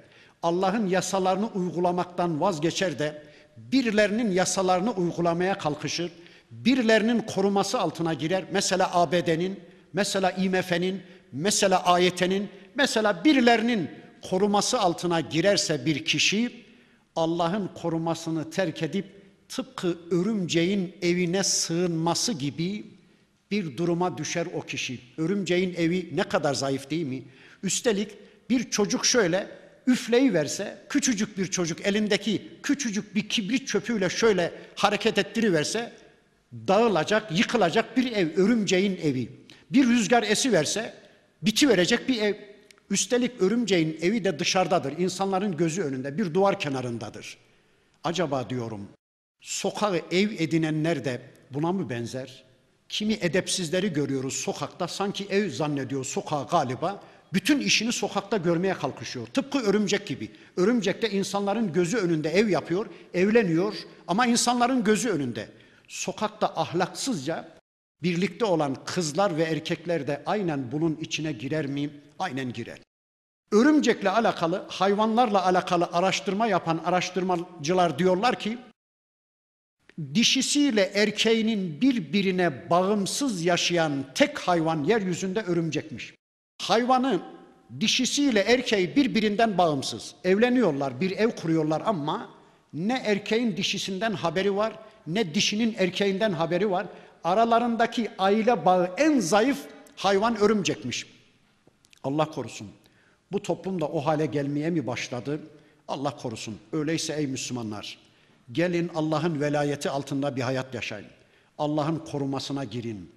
[0.43, 3.23] Allah'ın yasalarını uygulamaktan vazgeçer de
[3.57, 6.11] birilerinin yasalarını uygulamaya kalkışır.
[6.51, 8.45] Birilerinin koruması altına girer.
[8.51, 9.59] Mesela ABD'nin,
[9.93, 11.01] mesela IMF'nin,
[11.35, 13.89] mesela AYT'nin, mesela birilerinin
[14.21, 16.65] koruması altına girerse bir kişi
[17.15, 19.05] Allah'ın korumasını terk edip
[19.49, 22.85] tıpkı örümceğin evine sığınması gibi
[23.51, 24.99] bir duruma düşer o kişi.
[25.17, 27.23] Örümceğin evi ne kadar zayıf değil mi?
[27.63, 28.11] Üstelik
[28.49, 29.47] bir çocuk şöyle
[29.87, 35.93] üfleyi verse, küçücük bir çocuk elindeki küçücük bir kibrit çöpüyle şöyle hareket ettiriverse
[36.53, 39.29] dağılacak, yıkılacak bir ev, örümceğin evi.
[39.71, 40.93] Bir rüzgar esi verse
[41.45, 42.35] biti verecek bir ev.
[42.89, 44.97] Üstelik örümceğin evi de dışarıdadır.
[44.97, 47.37] İnsanların gözü önünde, bir duvar kenarındadır.
[48.03, 48.87] Acaba diyorum,
[49.41, 51.21] sokağı ev edinenler de
[51.51, 52.43] buna mı benzer?
[52.89, 57.03] Kimi edepsizleri görüyoruz sokakta sanki ev zannediyor sokağı galiba.
[57.33, 59.27] Bütün işini sokakta görmeye kalkışıyor.
[59.27, 60.31] Tıpkı örümcek gibi.
[60.57, 63.75] Örümcek de insanların gözü önünde ev yapıyor, evleniyor
[64.07, 65.49] ama insanların gözü önünde.
[65.87, 67.54] Sokakta ahlaksızca
[68.03, 71.89] birlikte olan kızlar ve erkekler de aynen bunun içine girer mi?
[72.19, 72.79] Aynen girer.
[73.51, 78.57] Örümcekle alakalı, hayvanlarla alakalı araştırma yapan araştırmacılar diyorlar ki
[80.13, 86.13] dişisiyle erkeğinin birbirine bağımsız yaşayan tek hayvan yeryüzünde örümcekmiş.
[86.61, 87.23] Hayvanın
[87.79, 90.15] dişisiyle erkeği birbirinden bağımsız.
[90.23, 92.29] Evleniyorlar, bir ev kuruyorlar ama
[92.73, 94.73] ne erkeğin dişisinden haberi var,
[95.07, 96.87] ne dişinin erkeğinden haberi var.
[97.25, 99.57] Aralarındaki aile bağı en zayıf
[99.95, 101.05] hayvan örümcekmiş.
[102.03, 102.67] Allah korusun.
[103.31, 105.39] Bu toplum da o hale gelmeye mi başladı?
[105.87, 106.57] Allah korusun.
[106.73, 107.97] Öyleyse ey Müslümanlar,
[108.51, 111.07] gelin Allah'ın velayeti altında bir hayat yaşayın.
[111.57, 113.11] Allah'ın korumasına girin.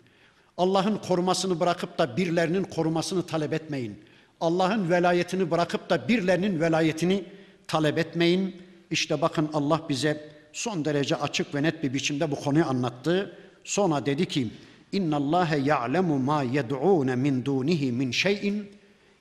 [0.57, 4.05] Allah'ın korumasını bırakıp da birilerinin korumasını talep etmeyin.
[4.41, 7.25] Allah'ın velayetini bırakıp da birilerinin velayetini
[7.67, 8.63] talep etmeyin.
[8.91, 13.39] İşte bakın Allah bize son derece açık ve net bir biçimde bu konuyu anlattı.
[13.69, 14.49] Sonra dedi ki:
[14.93, 18.69] "İnna Allahe ya'lemu ma yed'un min dunihi min şey'in."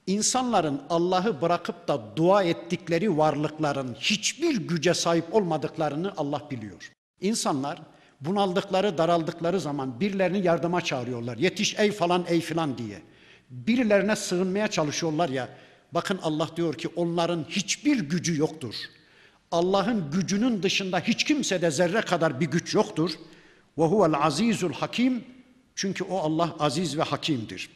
[0.08, 6.92] İnsanların Allah'ı bırakıp da dua ettikleri varlıkların hiçbir güce sahip olmadıklarını Allah biliyor.
[7.22, 7.82] İnsanlar
[8.22, 11.38] bunaldıkları, daraldıkları zaman birilerini yardıma çağırıyorlar.
[11.38, 13.02] Yetiş ey falan ey filan diye.
[13.50, 15.50] Birilerine sığınmaya çalışıyorlar ya.
[15.92, 18.76] Bakın Allah diyor ki onların hiçbir gücü yoktur.
[19.52, 23.12] Allah'ın gücünün dışında hiç kimsede zerre kadar bir güç yoktur.
[23.78, 25.24] Ve huvel azizul hakim.
[25.76, 27.70] Çünkü o Allah aziz ve hakimdir.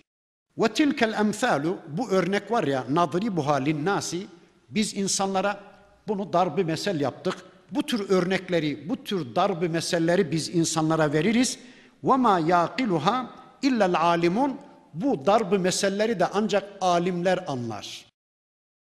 [0.57, 4.27] Ve tilkel emsalu bu örnek var ya nadribuha linnasi
[4.69, 5.59] biz insanlara
[6.07, 7.35] bunu darbi mesel yaptık.
[7.71, 11.59] Bu tür örnekleri, bu tür darbi meselleri biz insanlara veririz.
[12.03, 14.57] Ve ma yaqiluha illa'l alimun
[14.93, 18.05] bu darbi meselleri de ancak alimler anlar.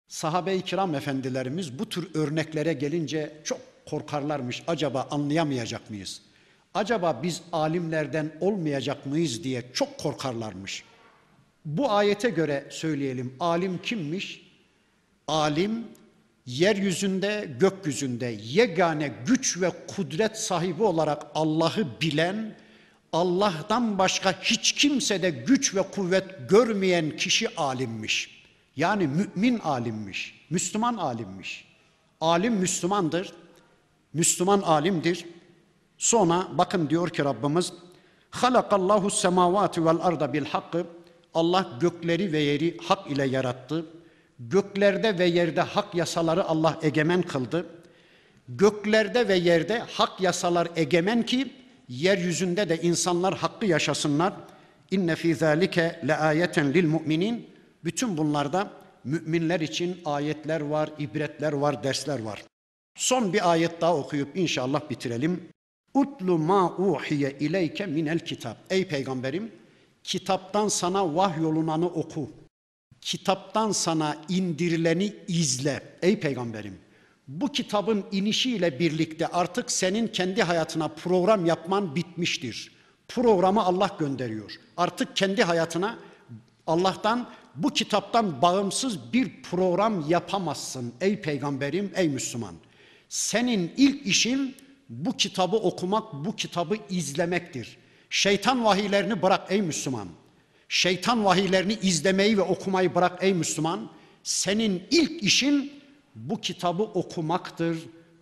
[0.07, 3.59] Sahabe-i kiram efendilerimiz bu tür örneklere gelince çok
[3.89, 4.63] korkarlarmış.
[4.67, 6.21] Acaba anlayamayacak mıyız?
[6.73, 10.83] Acaba biz alimlerden olmayacak mıyız diye çok korkarlarmış.
[11.65, 13.35] Bu ayete göre söyleyelim.
[13.39, 14.41] Alim kimmiş?
[15.27, 15.87] Alim
[16.45, 22.55] yeryüzünde, gökyüzünde yegane güç ve kudret sahibi olarak Allah'ı bilen,
[23.13, 28.43] Allah'tan başka hiç kimse de güç ve kuvvet görmeyen kişi alimmiş.
[28.75, 31.65] Yani mümin alimmiş, Müslüman alimmiş.
[32.21, 33.33] Alim Müslümandır,
[34.13, 35.25] Müslüman alimdir.
[35.99, 37.73] Sonra bakın diyor ki Rabbimiz,
[38.31, 40.85] halakallahu semavati vel arda bil hakkı
[41.33, 43.85] Allah gökleri ve yeri hak ile yarattı.
[44.39, 47.65] Göklerde ve yerde hak yasaları Allah egemen kıldı.
[48.47, 51.53] Göklerde ve yerde hak yasalar egemen ki
[51.87, 54.33] yeryüzünde de insanlar hakkı yaşasınlar.
[54.91, 57.49] İnne fî zâlike le ayeten lil mu'minin.
[57.83, 58.71] Bütün bunlarda
[59.03, 62.43] müminler için ayetler var, ibretler var, dersler var.
[62.95, 65.49] Son bir ayet daha okuyup inşallah bitirelim.
[65.93, 68.57] Utlu ma uhiye ileyke minel kitap.
[68.69, 69.51] Ey peygamberim
[70.03, 72.29] kitaptan sana vahyolunanı oku.
[73.01, 76.77] Kitaptan sana indirileni izle ey peygamberim.
[77.27, 82.71] Bu kitabın inişiyle birlikte artık senin kendi hayatına program yapman bitmiştir.
[83.07, 84.59] Programı Allah gönderiyor.
[84.77, 85.99] Artık kendi hayatına
[86.67, 92.55] Allah'tan bu kitaptan bağımsız bir program yapamazsın ey peygamberim, ey Müslüman.
[93.09, 94.55] Senin ilk işin
[94.89, 97.77] bu kitabı okumak, bu kitabı izlemektir.
[98.09, 100.07] Şeytan vahiylerini bırak ey Müslüman.
[100.69, 103.89] Şeytan vahiylerini izlemeyi ve okumayı bırak ey Müslüman.
[104.23, 105.73] Senin ilk işin
[106.15, 107.77] bu kitabı okumaktır.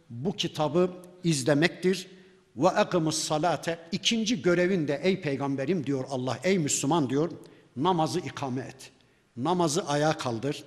[0.10, 0.92] Bu kitabı
[1.24, 2.08] izlemektir.
[2.56, 3.80] Ve akimus salate.
[3.92, 7.32] İkinci görevin de ey peygamberim diyor Allah, ey Müslüman diyor.
[7.76, 8.92] Namazı ikame et.
[9.38, 10.64] Namazı ayağa kaldır.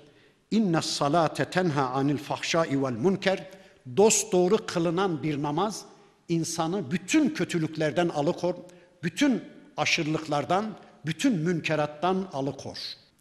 [0.50, 3.50] İnne salate tenha anil fahşai vel munker.
[3.96, 5.84] Dost doğru kılınan bir namaz
[6.28, 8.54] insanı bütün kötülüklerden alıkor
[9.02, 9.42] bütün
[9.76, 10.76] aşırılıklardan,
[11.06, 12.78] bütün münkerattan alıkor.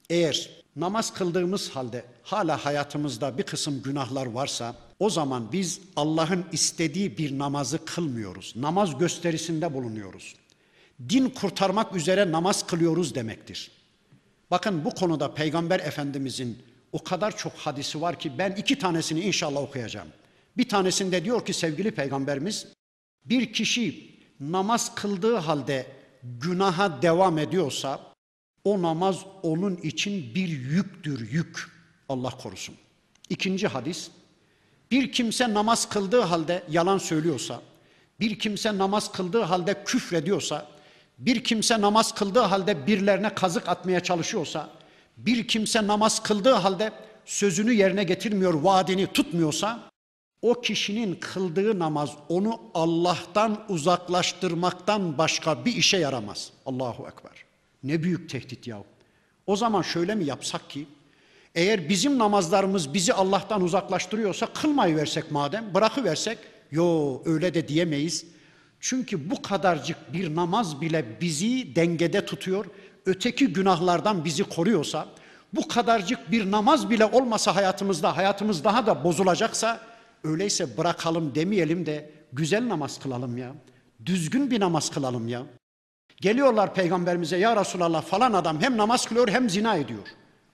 [0.10, 7.18] Eğer namaz kıldığımız halde hala hayatımızda bir kısım günahlar varsa o zaman biz Allah'ın istediği
[7.18, 8.54] bir namazı kılmıyoruz.
[8.56, 10.36] Namaz gösterisinde bulunuyoruz.
[11.10, 13.72] Din kurtarmak üzere namaz kılıyoruz demektir.
[14.52, 16.58] Bakın bu konuda Peygamber Efendimizin
[16.92, 20.08] o kadar çok hadisi var ki ben iki tanesini inşallah okuyacağım.
[20.60, 22.68] Bir tanesinde diyor ki sevgili peygamberimiz
[23.26, 25.86] bir kişi namaz kıldığı halde
[26.24, 28.00] günaha devam ediyorsa
[28.64, 31.72] o namaz onun için bir yüktür, yük.
[32.10, 32.76] Allah korusun.
[33.30, 34.12] İkinci hadis.
[34.92, 37.62] Bir kimse namaz kıldığı halde yalan söylüyorsa,
[38.20, 40.68] bir kimse namaz kıldığı halde küfrediyorsa,
[41.18, 44.70] bir kimse namaz kıldığı halde birilerine kazık atmaya çalışıyorsa,
[45.18, 46.92] bir kimse namaz kıldığı halde
[47.26, 49.89] sözünü yerine getirmiyor, vaadini tutmuyorsa,
[50.42, 56.52] o kişinin kıldığı namaz onu Allah'tan uzaklaştırmaktan başka bir işe yaramaz.
[56.66, 57.44] Allahu Ekber.
[57.84, 58.84] Ne büyük tehdit ya.
[59.48, 60.88] O zaman şöyle mi yapsak ki,
[61.56, 66.38] eğer bizim namazlarımız bizi Allah'tan uzaklaştırıyorsa kılmayı versek madem, bırakıversek,
[66.72, 68.26] yo öyle de diyemeyiz.
[68.80, 72.66] Çünkü bu kadarcık bir namaz bile bizi dengede tutuyor,
[73.06, 75.08] öteki günahlardan bizi koruyorsa,
[75.54, 79.89] bu kadarcık bir namaz bile olmasa hayatımızda, hayatımız daha da bozulacaksa,
[80.24, 83.54] öyleyse bırakalım demeyelim de güzel namaz kılalım ya.
[84.06, 85.44] Düzgün bir namaz kılalım ya.
[86.22, 90.08] Geliyorlar peygamberimize ya Resulallah falan adam hem namaz kılıyor hem zina ediyor.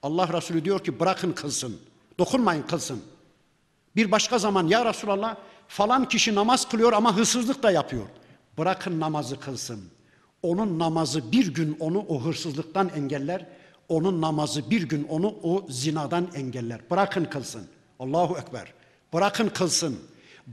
[0.03, 1.80] Allah Resulü diyor ki bırakın kılsın.
[2.20, 3.01] Dokunmayın kılsın.
[3.95, 5.38] Bir başka zaman ya Resulallah
[5.68, 8.05] falan kişi namaz kılıyor ama hırsızlık da yapıyor.
[8.57, 9.84] Bırakın namazı kılsın.
[10.41, 13.45] Onun namazı bir gün onu o hırsızlıktan engeller.
[13.89, 16.89] Onun namazı bir gün onu o zinadan engeller.
[16.89, 17.68] Bırakın kılsın.
[17.99, 18.74] Allahu Ekber.
[19.16, 19.99] Bırakın kılsın.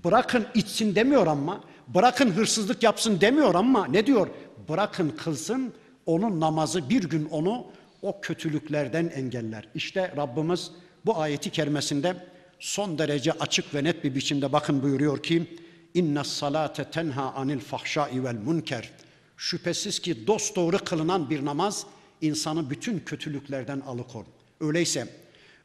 [0.04, 1.64] Bırakın içsin demiyor ama.
[1.88, 4.28] Bırakın hırsızlık yapsın demiyor ama ne diyor?
[4.68, 5.74] Bırakın kılsın.
[6.06, 7.66] Onun namazı bir gün onu
[8.02, 9.68] o kötülüklerden engeller.
[9.74, 10.70] İşte Rabbimiz
[11.06, 12.16] bu ayeti kerimesinde
[12.58, 15.58] son derece açık ve net bir biçimde bakın buyuruyor ki
[15.94, 18.90] inna salate tenha anil fahşai vel munker.
[19.36, 21.86] Şüphesiz ki dost doğru kılınan bir namaz
[22.20, 24.24] insanı bütün kötülüklerden alıkor.
[24.60, 25.08] Öyleyse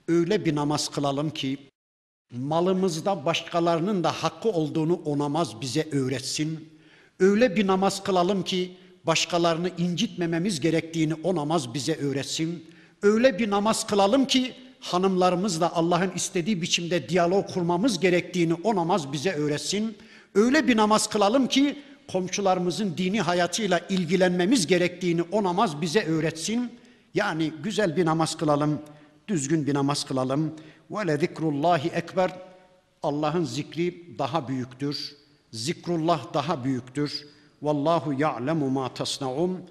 [0.08, 1.58] öyle bir namaz kılalım ki
[2.32, 6.70] malımızda başkalarının da hakkı olduğunu o namaz bize öğretsin.
[7.20, 12.66] Öyle bir namaz kılalım ki başkalarını incitmememiz gerektiğini o namaz bize öğretsin.
[13.02, 19.32] Öyle bir namaz kılalım ki hanımlarımızla Allah'ın istediği biçimde diyalog kurmamız gerektiğini o namaz bize
[19.32, 19.98] öğretsin.
[20.36, 21.78] Öyle bir namaz kılalım ki
[22.12, 26.72] komşularımızın dini hayatıyla ilgilenmemiz gerektiğini o namaz bize öğretsin.
[27.14, 28.82] Yani güzel bir namaz kılalım,
[29.28, 30.54] düzgün bir namaz kılalım.
[30.92, 32.32] Ve le zikrullahi ekber.
[33.04, 35.16] Allah'ın zikri daha büyüktür.
[35.52, 37.28] Zikrullah daha büyüktür.
[37.62, 39.62] Vallahu ya'lemu ma tasnaun.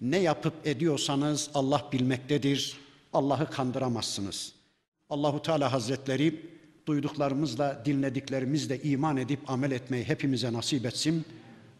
[0.00, 2.76] Ne yapıp ediyorsanız Allah bilmektedir.
[3.12, 4.52] Allah'ı kandıramazsınız.
[5.10, 6.40] Allahu Teala Hazretleri
[6.86, 11.24] duyduklarımızla, dinlediklerimizle iman edip amel etmeyi hepimize nasip etsin.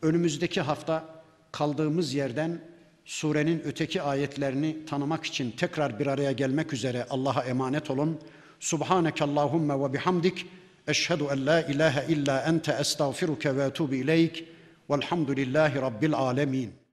[0.03, 1.05] Önümüzdeki hafta
[1.53, 2.61] kaldığımız yerden
[3.05, 8.18] surenin öteki ayetlerini tanımak için tekrar bir araya gelmek üzere Allah'a emanet olun.
[8.61, 10.47] سبحانك اللهم وبحمدك
[10.89, 14.45] أشهد أن لا إله إلا أنت أستغفرك وأتوب إليك
[14.89, 16.86] والحمد لله رب العالمين.